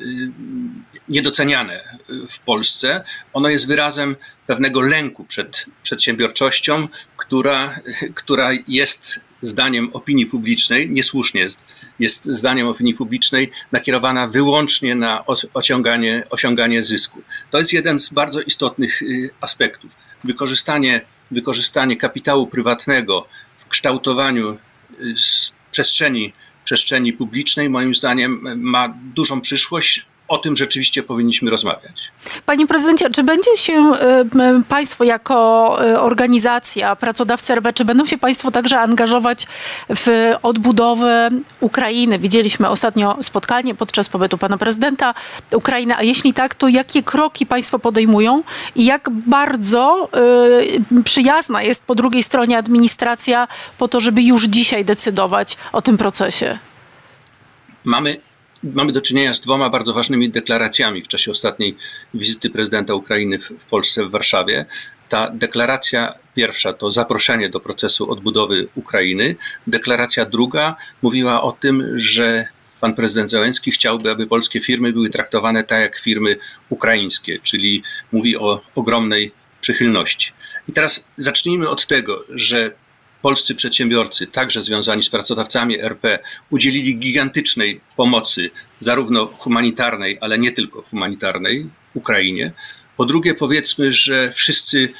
niedoceniane 1.09 1.83
w 2.29 2.39
Polsce. 2.39 3.03
Ono 3.33 3.49
jest 3.49 3.67
wyrazem 3.67 4.15
pewnego 4.47 4.81
lęku 4.81 5.25
przed 5.25 5.65
przedsiębiorczością, 5.83 6.87
która, 7.17 7.79
która 8.15 8.49
jest 8.67 9.19
zdaniem 9.41 9.89
opinii 9.93 10.25
publicznej, 10.25 10.89
niesłusznie 10.89 11.41
jest, 11.41 11.65
jest 11.99 12.25
zdaniem 12.25 12.67
opinii 12.67 12.93
publicznej 12.93 13.51
nakierowana 13.71 14.27
wyłącznie 14.27 14.95
na 14.95 15.23
osiąganie, 15.53 16.23
osiąganie 16.29 16.83
zysku. 16.83 17.21
To 17.51 17.57
jest 17.57 17.73
jeden 17.73 17.99
z 17.99 18.09
bardzo 18.09 18.41
istotnych 18.41 19.01
y, 19.01 19.29
aspektów. 19.41 19.91
Wykorzystanie, 20.23 21.01
wykorzystanie 21.31 21.97
kapitału 21.97 22.47
prywatnego 22.47 23.27
w 23.55 23.67
kształtowaniu 23.67 24.57
przestrzeni, 25.77 26.33
przestrzeni 26.65 27.13
publicznej, 27.13 27.69
moim 27.69 27.95
zdaniem, 27.95 28.41
ma 28.61 28.93
dużą 29.15 29.41
przyszłość 29.41 30.05
o 30.27 30.37
tym 30.37 30.55
rzeczywiście 30.55 31.03
powinniśmy 31.03 31.51
rozmawiać. 31.51 32.11
Panie 32.45 32.67
prezydencie, 32.67 33.09
czy 33.09 33.23
będzie 33.23 33.57
się 33.57 33.73
y, 33.73 34.63
państwo 34.69 35.03
jako 35.03 35.77
y, 35.85 35.99
organizacja, 35.99 36.95
pracodawcy 36.95 37.55
RB, 37.55 37.73
czy 37.73 37.85
będą 37.85 38.05
się 38.05 38.17
państwo 38.17 38.51
także 38.51 38.79
angażować 38.79 39.47
w 39.89 40.33
odbudowę 40.43 41.29
Ukrainy? 41.59 42.19
Widzieliśmy 42.19 42.69
ostatnio 42.69 43.17
spotkanie 43.21 43.75
podczas 43.75 44.09
pobytu 44.09 44.37
pana 44.37 44.57
prezydenta 44.57 45.13
Ukrainy, 45.53 45.95
a 45.95 46.03
jeśli 46.03 46.33
tak, 46.33 46.55
to 46.55 46.67
jakie 46.67 47.03
kroki 47.03 47.45
państwo 47.45 47.79
podejmują 47.79 48.43
i 48.75 48.85
jak 48.85 49.09
bardzo 49.09 50.09
y, 50.97 51.03
przyjazna 51.03 51.63
jest 51.63 51.83
po 51.83 51.95
drugiej 51.95 52.23
stronie 52.23 52.57
administracja 52.57 53.47
po 53.77 53.87
to, 53.87 53.99
żeby 53.99 54.21
już 54.21 54.45
dzisiaj 54.45 54.85
decydować 54.85 55.57
o 55.73 55.81
tym 55.81 55.97
procesie? 55.97 56.59
Mamy 57.83 58.19
mamy 58.63 58.91
do 58.91 59.01
czynienia 59.01 59.33
z 59.33 59.41
dwoma 59.41 59.69
bardzo 59.69 59.93
ważnymi 59.93 60.29
deklaracjami 60.29 61.01
w 61.01 61.07
czasie 61.07 61.31
ostatniej 61.31 61.77
wizyty 62.13 62.49
prezydenta 62.49 62.93
Ukrainy 62.93 63.39
w, 63.39 63.65
Polsce, 63.65 64.05
w 64.05 64.11
Warszawie. 64.11 64.65
Ta 65.09 65.29
deklaracja 65.31 66.13
pierwsza 66.35 66.73
to 66.73 66.91
zaproszenie 66.91 67.49
do 67.49 67.59
procesu 67.59 68.11
odbudowy 68.11 68.67
Ukrainy. 68.75 69.35
Deklaracja 69.67 70.25
druga 70.25 70.75
mówiła 71.01 71.41
o 71.41 71.51
tym, 71.51 71.99
że 71.99 72.47
pan 72.81 72.93
prezydent 72.93 73.31
Załęcki 73.31 73.71
chciałby, 73.71 74.11
aby 74.11 74.27
polskie 74.27 74.59
firmy 74.59 74.93
były 74.93 75.09
traktowane 75.09 75.63
tak 75.63 75.81
jak 75.81 75.99
firmy 75.99 76.37
ukraińskie, 76.69 77.39
czyli 77.43 77.83
mówi 78.11 78.37
o 78.37 78.61
ogromnej 78.75 79.31
przychylności. 79.61 80.31
I 80.69 80.71
teraz 80.71 81.05
zacznijmy 81.17 81.69
od 81.69 81.87
tego, 81.87 82.23
że 82.29 82.71
polscy 83.21 83.55
przedsiębiorcy, 83.55 84.27
także 84.27 84.63
związani 84.63 85.03
z 85.03 85.09
pracodawcami 85.09 85.79
RP, 85.79 86.19
udzielili 86.49 86.97
gigantycznej 86.99 87.81
pomocy, 87.95 88.49
zarówno 88.79 89.25
humanitarnej, 89.25 90.17
ale 90.21 90.39
nie 90.39 90.51
tylko 90.51 90.81
humanitarnej, 90.81 91.69
Ukrainie. 91.93 92.51
Po 92.97 93.05
drugie, 93.05 93.33
powiedzmy, 93.33 93.93
że 93.93 94.31
wszyscy, 94.31 94.93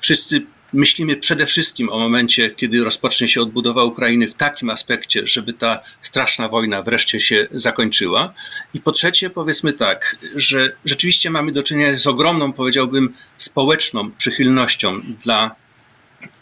wszyscy 0.00 0.42
myślimy 0.72 1.16
przede 1.16 1.46
wszystkim 1.46 1.90
o 1.90 1.98
momencie, 1.98 2.50
kiedy 2.50 2.84
rozpocznie 2.84 3.28
się 3.28 3.42
odbudowa 3.42 3.84
Ukrainy 3.84 4.28
w 4.28 4.34
takim 4.34 4.70
aspekcie, 4.70 5.26
żeby 5.26 5.52
ta 5.52 5.80
straszna 6.00 6.48
wojna 6.48 6.82
wreszcie 6.82 7.20
się 7.20 7.48
zakończyła. 7.50 8.34
I 8.74 8.80
po 8.80 8.92
trzecie, 8.92 9.30
powiedzmy 9.30 9.72
tak, 9.72 10.16
że 10.34 10.72
rzeczywiście 10.84 11.30
mamy 11.30 11.52
do 11.52 11.62
czynienia 11.62 11.94
z 11.94 12.06
ogromną, 12.06 12.52
powiedziałbym, 12.52 13.14
społeczną 13.36 14.10
przychylnością 14.10 15.00
dla 15.00 15.54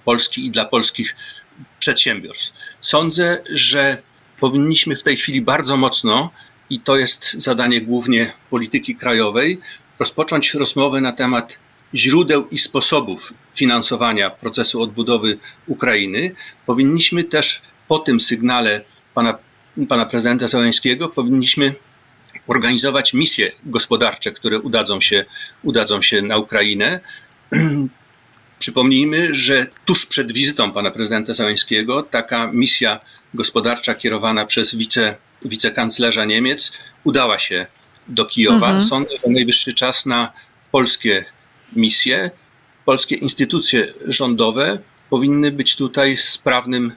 Polski 0.07 0.47
i 0.47 0.51
dla 0.51 0.64
polskich 0.64 1.16
przedsiębiorstw. 1.79 2.53
Sądzę, 2.81 3.42
że 3.51 4.03
powinniśmy 4.40 4.97
w 4.97 5.03
tej 5.03 5.16
chwili 5.16 5.40
bardzo 5.42 5.77
mocno, 5.77 6.31
i 6.71 6.81
to 6.81 6.97
jest 6.97 7.33
zadanie 7.33 7.81
głównie 7.81 8.33
polityki 8.51 8.97
krajowej, 8.97 9.61
rozpocząć 9.99 10.55
rozmowę 10.55 11.01
na 11.01 11.12
temat 11.12 11.59
źródeł 11.95 12.49
i 12.49 12.59
sposobów 12.59 13.35
finansowania 13.55 14.31
procesu 14.31 14.83
odbudowy 14.83 15.38
Ukrainy. 15.66 16.35
Powinniśmy 16.66 17.25
też 17.25 17.62
po 17.88 17.99
tym 17.99 18.21
sygnale 18.21 18.85
pana, 19.14 19.38
pana 19.88 20.07
prezydenta 20.07 20.49
Załęskiego, 20.49 21.09
powinniśmy 21.09 21.75
organizować 22.47 23.14
misje 23.14 23.53
gospodarcze, 23.64 24.33
które 24.33 24.61
udadzą 24.61 25.01
się, 25.01 25.25
udadzą 25.62 26.03
się 26.03 26.23
na 26.23 26.37
Ukrainę. 26.37 27.01
Przypomnijmy, 28.59 29.35
że 29.35 29.66
tuż 29.85 30.07
przed 30.07 30.33
wizytą 30.33 30.73
pana 30.73 30.90
prezydenta 30.90 31.35
Załęskiego 31.35 32.03
taka 32.03 32.53
misja 32.53 33.01
gospodarcza 33.35 33.95
kierowana 33.95 34.47
przez 34.47 34.75
wice, 34.75 35.16
wicekanclerza 35.45 36.25
Niemiec 36.25 36.73
udała 37.05 37.38
się 37.38 37.66
do 38.09 38.25
Kijowa. 38.25 38.66
Mhm. 38.66 38.81
Sądzę, 38.81 39.14
że 39.25 39.33
najwyższy 39.33 39.75
czas 39.75 40.07
na 40.07 40.33
polskie 40.73 41.25
misje, 41.73 42.31
polskie 42.85 43.16
instytucje 43.16 43.92
rządowe 44.07 44.79
powinny 45.11 45.53
być 45.53 45.77
tutaj 45.77 46.16
sprawnym 46.16 46.92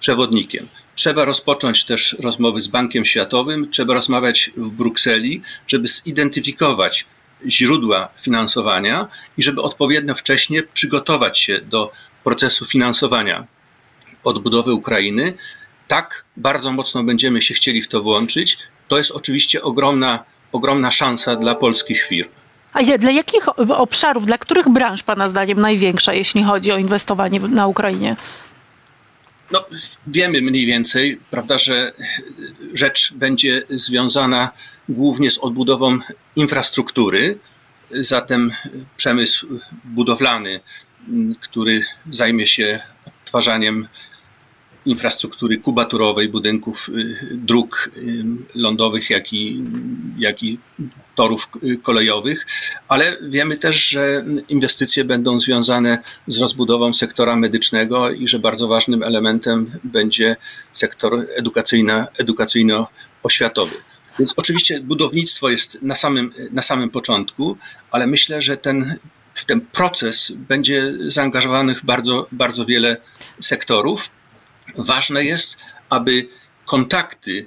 przewodnikiem. 0.00 0.68
Trzeba 0.94 1.24
rozpocząć 1.24 1.84
też 1.84 2.16
rozmowy 2.20 2.60
z 2.60 2.68
Bankiem 2.68 3.04
Światowym, 3.04 3.70
trzeba 3.70 3.94
rozmawiać 3.94 4.50
w 4.56 4.70
Brukseli, 4.70 5.42
żeby 5.66 5.88
zidentyfikować 5.88 7.06
źródła 7.46 8.08
finansowania 8.16 9.08
i 9.38 9.42
żeby 9.42 9.62
odpowiednio 9.62 10.14
wcześnie 10.14 10.62
przygotować 10.62 11.38
się 11.38 11.60
do 11.60 11.92
procesu 12.24 12.64
finansowania 12.64 13.46
odbudowy 14.24 14.72
Ukrainy. 14.72 15.34
Tak 15.88 16.24
bardzo 16.36 16.72
mocno 16.72 17.04
będziemy 17.04 17.42
się 17.42 17.54
chcieli 17.54 17.82
w 17.82 17.88
to 17.88 18.02
włączyć. 18.02 18.58
To 18.88 18.96
jest 18.96 19.10
oczywiście 19.10 19.62
ogromna, 19.62 20.24
ogromna 20.52 20.90
szansa 20.90 21.36
dla 21.36 21.54
polskich 21.54 22.02
firm. 22.02 22.28
A 22.72 22.98
dla 22.98 23.10
jakich 23.10 23.48
obszarów, 23.58 24.26
dla 24.26 24.38
których 24.38 24.68
branż 24.68 25.02
Pana 25.02 25.28
zdaniem 25.28 25.60
największa, 25.60 26.14
jeśli 26.14 26.44
chodzi 26.44 26.72
o 26.72 26.78
inwestowanie 26.78 27.40
na 27.40 27.66
Ukrainie? 27.66 28.16
No, 29.50 29.64
wiemy 30.06 30.42
mniej 30.42 30.66
więcej, 30.66 31.20
prawda, 31.30 31.58
że 31.58 31.92
rzecz 32.74 33.14
będzie 33.14 33.62
związana 33.68 34.50
głównie 34.88 35.30
z 35.30 35.38
odbudową 35.38 35.98
infrastruktury. 36.36 37.38
Zatem 37.90 38.52
przemysł 38.96 39.60
budowlany, 39.84 40.60
który 41.40 41.82
zajmie 42.10 42.46
się 42.46 42.80
odtwarzaniem 43.06 43.88
infrastruktury 44.86 45.58
kubaturowej, 45.58 46.28
budynków, 46.28 46.88
y, 46.88 47.18
dróg 47.32 47.90
y, 47.96 48.24
lądowych, 48.54 49.10
jak 49.10 49.32
i, 49.32 49.62
jak 50.18 50.42
i 50.42 50.58
torów 51.14 51.48
kolejowych, 51.82 52.46
ale 52.88 53.16
wiemy 53.22 53.56
też, 53.56 53.88
że 53.88 54.24
inwestycje 54.48 55.04
będą 55.04 55.40
związane 55.40 55.98
z 56.26 56.40
rozbudową 56.40 56.94
sektora 56.94 57.36
medycznego 57.36 58.10
i 58.10 58.28
że 58.28 58.38
bardzo 58.38 58.68
ważnym 58.68 59.02
elementem 59.02 59.70
będzie 59.84 60.36
sektor 60.72 61.26
edukacyjno, 61.36 62.06
edukacyjno-oświatowy. 62.18 63.74
Więc 64.18 64.34
oczywiście 64.36 64.80
budownictwo 64.80 65.50
jest 65.50 65.82
na 65.82 65.94
samym, 65.94 66.32
na 66.52 66.62
samym 66.62 66.90
początku, 66.90 67.56
ale 67.90 68.06
myślę, 68.06 68.42
że 68.42 68.56
ten, 68.56 68.98
w 69.34 69.44
ten 69.44 69.60
proces 69.60 70.32
będzie 70.36 70.92
zaangażowanych 71.06 71.84
bardzo, 71.84 72.26
bardzo 72.32 72.66
wiele 72.66 72.96
sektorów. 73.40 74.10
Ważne 74.76 75.24
jest, 75.24 75.60
aby 75.90 76.28
kontakty 76.66 77.46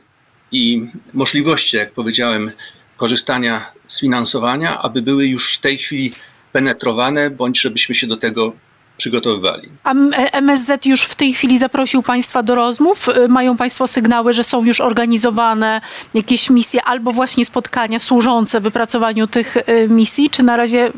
i 0.51 0.87
możliwości, 1.13 1.77
jak 1.77 1.91
powiedziałem, 1.91 2.51
korzystania 2.97 3.71
z 3.87 3.99
finansowania, 3.99 4.81
aby 4.81 5.01
były 5.01 5.27
już 5.27 5.55
w 5.55 5.61
tej 5.61 5.77
chwili 5.77 6.13
penetrowane, 6.51 7.29
bądź 7.29 7.61
żebyśmy 7.61 7.95
się 7.95 8.07
do 8.07 8.17
tego 8.17 8.53
przygotowywali. 8.97 9.69
A 9.83 9.93
MSZ 10.31 10.85
już 10.85 11.01
w 11.01 11.15
tej 11.15 11.33
chwili 11.33 11.59
zaprosił 11.59 12.01
Państwa 12.01 12.43
do 12.43 12.55
rozmów? 12.55 13.09
Y, 13.09 13.27
mają 13.27 13.57
Państwo 13.57 13.87
sygnały, 13.87 14.33
że 14.33 14.43
są 14.43 14.65
już 14.65 14.81
organizowane 14.81 15.81
jakieś 16.13 16.49
misje 16.49 16.83
albo 16.83 17.11
właśnie 17.11 17.45
spotkania 17.45 17.99
służące 17.99 18.61
wypracowaniu 18.61 19.27
tych 19.27 19.57
y, 19.57 19.87
misji, 19.89 20.29
czy 20.29 20.43
na 20.43 20.57
razie 20.57 20.91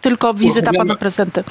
tylko 0.00 0.34
wizyta 0.34 0.70
Pana 0.78 0.96
prezydenta? 0.96 1.42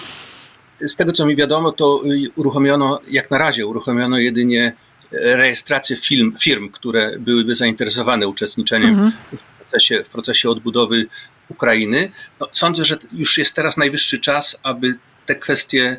Z 0.86 0.96
tego 0.96 1.12
co 1.12 1.26
mi 1.26 1.36
wiadomo, 1.36 1.72
to 1.72 2.02
y, 2.06 2.32
uruchomiono, 2.36 3.00
jak 3.10 3.32
na 3.32 3.38
razie 3.38 3.68
uruchomiono 3.68 4.18
jedynie 4.20 4.74
rejestrację 5.12 5.98
firm, 5.98 6.38
firm 6.40 6.70
które 6.70 7.20
byłyby 7.20 7.56
zainteresowane 7.56 8.28
uczestniczeniem 8.28 8.90
mhm. 8.90 9.12
w, 9.38 9.46
procesie, 9.46 10.04
w 10.04 10.10
procesie 10.10 10.50
odbudowy 10.50 11.06
Ukrainy. 11.50 12.12
No, 12.40 12.50
sądzę, 12.52 12.86
że 12.86 12.98
już 13.14 13.38
jest 13.38 13.56
teraz 13.56 13.78
najwyższy 13.78 14.20
czas, 14.20 14.60
aby 14.64 14.96
te 15.26 15.36
kwestie 15.36 15.98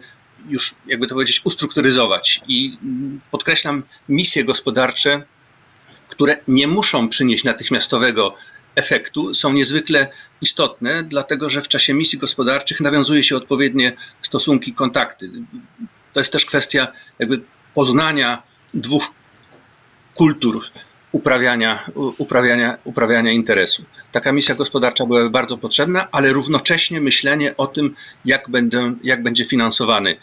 już, 0.48 0.74
jakby 0.86 1.06
to 1.06 1.14
powiedzieć, 1.14 1.40
ustrukturyzować. 1.44 2.42
I 2.48 2.78
podkreślam 3.30 3.82
misje 4.08 4.44
gospodarcze, 4.44 5.22
które 6.08 6.40
nie 6.48 6.66
muszą 6.66 7.08
przynieść 7.08 7.44
natychmiastowego 7.44 8.34
efektu, 8.78 9.34
są 9.34 9.52
niezwykle 9.52 10.08
istotne, 10.40 11.02
dlatego 11.02 11.50
że 11.50 11.62
w 11.62 11.68
czasie 11.68 11.94
misji 11.94 12.18
gospodarczych 12.18 12.80
nawiązuje 12.80 13.22
się 13.22 13.36
odpowiednie 13.36 13.92
stosunki, 14.22 14.74
kontakty. 14.74 15.30
To 16.12 16.20
jest 16.20 16.32
też 16.32 16.46
kwestia 16.46 16.88
jakby 17.18 17.40
poznania 17.74 18.42
dwóch 18.74 19.10
kultur 20.14 20.64
uprawiania, 21.12 21.84
uprawiania, 22.18 22.78
uprawiania 22.84 23.32
interesu. 23.32 23.84
Taka 24.12 24.32
misja 24.32 24.54
gospodarcza 24.54 25.06
byłaby 25.06 25.30
bardzo 25.30 25.58
potrzebna, 25.58 26.08
ale 26.12 26.32
równocześnie 26.32 27.00
myślenie 27.00 27.56
o 27.56 27.66
tym, 27.66 27.94
jak, 28.24 28.50
będę, 28.50 28.94
jak 29.02 29.22
będzie 29.22 29.44
finansowany 29.44 30.16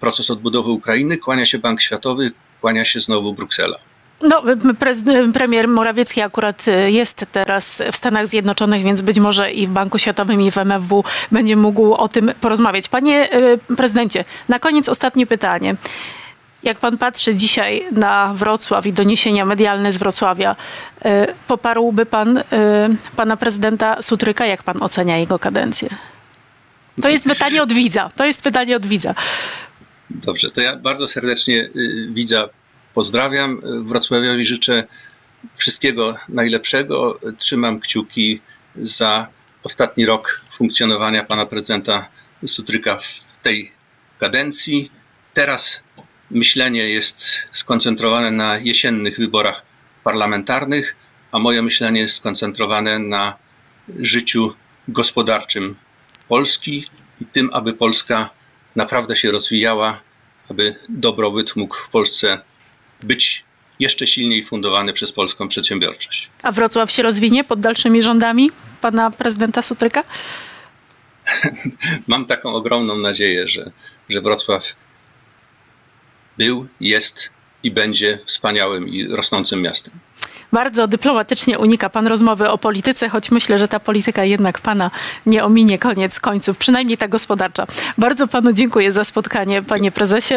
proces 0.00 0.30
odbudowy 0.30 0.70
Ukrainy. 0.70 1.18
Kłania 1.18 1.46
się 1.46 1.58
Bank 1.58 1.80
Światowy, 1.80 2.32
kłania 2.60 2.84
się 2.84 3.00
znowu 3.00 3.34
Bruksela. 3.34 3.78
No, 4.22 4.42
premier 5.32 5.68
Morawiecki 5.68 6.20
akurat 6.20 6.68
y, 6.68 6.90
jest 6.90 7.26
teraz 7.32 7.82
w 7.92 7.96
Stanach 7.96 8.26
Zjednoczonych, 8.26 8.84
więc 8.84 9.00
być 9.02 9.18
może 9.18 9.52
i 9.52 9.66
w 9.66 9.70
Banku 9.70 9.98
Światowym, 9.98 10.42
i 10.42 10.50
w 10.50 10.58
MFW 10.58 11.04
będzie 11.32 11.56
mógł 11.56 11.94
o 11.94 12.08
tym 12.08 12.32
porozmawiać. 12.40 12.88
Panie 12.88 13.34
y, 13.70 13.76
prezydencie, 13.76 14.24
na 14.48 14.58
koniec 14.58 14.88
ostatnie 14.88 15.26
pytanie. 15.26 15.76
Jak 16.62 16.78
pan 16.78 16.98
patrzy 16.98 17.34
dzisiaj 17.34 17.84
na 17.92 18.34
Wrocław 18.34 18.86
i 18.86 18.92
doniesienia 18.92 19.44
medialne 19.44 19.92
z 19.92 19.98
Wrocławia, 19.98 20.56
y, 21.06 21.08
poparłby 21.46 22.06
pan 22.06 22.42
pana 23.16 23.36
prezydenta 23.36 24.02
Sutryka? 24.02 24.46
Jak 24.46 24.62
pan 24.62 24.82
ocenia 24.82 25.16
jego 25.16 25.38
kadencję? 25.38 25.88
To 27.02 27.08
jest 27.08 27.24
pytanie 27.24 27.62
od 27.62 27.72
widza. 27.72 28.10
To 28.16 28.24
jest 28.24 28.42
pytanie 28.42 28.76
od 28.76 28.86
widza. 28.86 29.14
Dobrze, 30.10 30.50
to 30.50 30.60
ja 30.60 30.76
bardzo 30.76 31.08
serdecznie 31.08 31.70
widza 32.10 32.48
pozdrawiam. 32.94 33.60
Wrocławiowi 33.84 34.44
życzę 34.44 34.84
wszystkiego 35.56 36.16
najlepszego. 36.28 37.20
Trzymam 37.38 37.80
kciuki 37.80 38.40
za 38.76 39.28
ostatni 39.62 40.06
rok 40.06 40.40
funkcjonowania 40.50 41.24
pana 41.24 41.46
prezydenta 41.46 42.08
Sutryka 42.46 42.96
w 42.96 43.38
tej 43.42 43.72
kadencji. 44.20 44.92
Teraz 45.34 45.82
myślenie 46.30 46.88
jest 46.88 47.48
skoncentrowane 47.52 48.30
na 48.30 48.58
jesiennych 48.58 49.18
wyborach 49.18 49.62
parlamentarnych, 50.04 50.96
a 51.32 51.38
moje 51.38 51.62
myślenie 51.62 52.00
jest 52.00 52.16
skoncentrowane 52.16 52.98
na 52.98 53.36
życiu 54.00 54.54
gospodarczym 54.88 55.76
Polski 56.28 56.86
i 57.20 57.26
tym, 57.26 57.50
aby 57.52 57.72
Polska 57.72 58.30
naprawdę 58.76 59.16
się 59.16 59.30
rozwijała, 59.30 60.00
aby 60.50 60.74
dobrobyt 60.88 61.56
mógł 61.56 61.76
w 61.76 61.88
Polsce 61.88 62.40
być 63.02 63.44
jeszcze 63.80 64.06
silniej 64.06 64.44
fundowany 64.44 64.92
przez 64.92 65.12
polską 65.12 65.48
przedsiębiorczość. 65.48 66.30
A 66.42 66.52
Wrocław 66.52 66.90
się 66.90 67.02
rozwinie 67.02 67.44
pod 67.44 67.60
dalszymi 67.60 68.02
rządami 68.02 68.50
pana 68.80 69.10
prezydenta 69.10 69.62
Sutryka? 69.62 70.02
Mam 72.08 72.26
taką 72.26 72.54
ogromną 72.54 72.96
nadzieję, 72.98 73.48
że, 73.48 73.70
że 74.08 74.20
Wrocław 74.20 74.76
był, 76.38 76.66
jest 76.80 77.30
i 77.62 77.70
będzie 77.70 78.18
wspaniałym 78.24 78.88
i 78.88 79.06
rosnącym 79.06 79.62
miastem. 79.62 79.94
Bardzo 80.52 80.88
dyplomatycznie 80.88 81.58
unika 81.58 81.90
pan 81.90 82.06
rozmowy 82.06 82.50
o 82.50 82.58
polityce, 82.58 83.08
choć 83.08 83.30
myślę, 83.30 83.58
że 83.58 83.68
ta 83.68 83.80
polityka 83.80 84.24
jednak 84.24 84.60
pana 84.60 84.90
nie 85.26 85.44
ominie 85.44 85.78
koniec 85.78 86.20
końców, 86.20 86.58
przynajmniej 86.58 86.98
ta 86.98 87.08
gospodarcza. 87.08 87.66
Bardzo 87.98 88.28
panu 88.28 88.52
dziękuję 88.52 88.92
za 88.92 89.04
spotkanie, 89.04 89.62
panie 89.62 89.92
prezesie. 89.92 90.34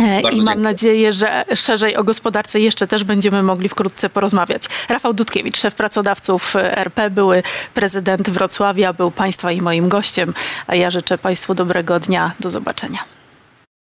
E, 0.00 0.22
Bardzo 0.22 0.28
I 0.38 0.42
mam 0.42 0.46
dziękuję. 0.46 0.56
nadzieję, 0.64 1.12
że 1.12 1.44
szerzej 1.54 1.96
o 1.96 2.04
gospodarce 2.04 2.60
jeszcze 2.60 2.86
też 2.86 3.04
będziemy 3.04 3.42
mogli 3.42 3.68
wkrótce 3.68 4.10
porozmawiać. 4.10 4.62
Rafał 4.88 5.12
Dudkiewicz, 5.14 5.58
szef 5.58 5.74
pracodawców 5.74 6.56
RP, 6.56 7.10
były 7.10 7.42
prezydent 7.74 8.30
Wrocławia, 8.30 8.92
był 8.92 9.10
Państwa 9.10 9.52
i 9.52 9.60
moim 9.60 9.88
gościem, 9.88 10.34
a 10.66 10.74
ja 10.74 10.90
życzę 10.90 11.18
Państwu 11.18 11.54
dobrego 11.54 12.00
dnia. 12.00 12.32
Do 12.40 12.50
zobaczenia. 12.50 12.98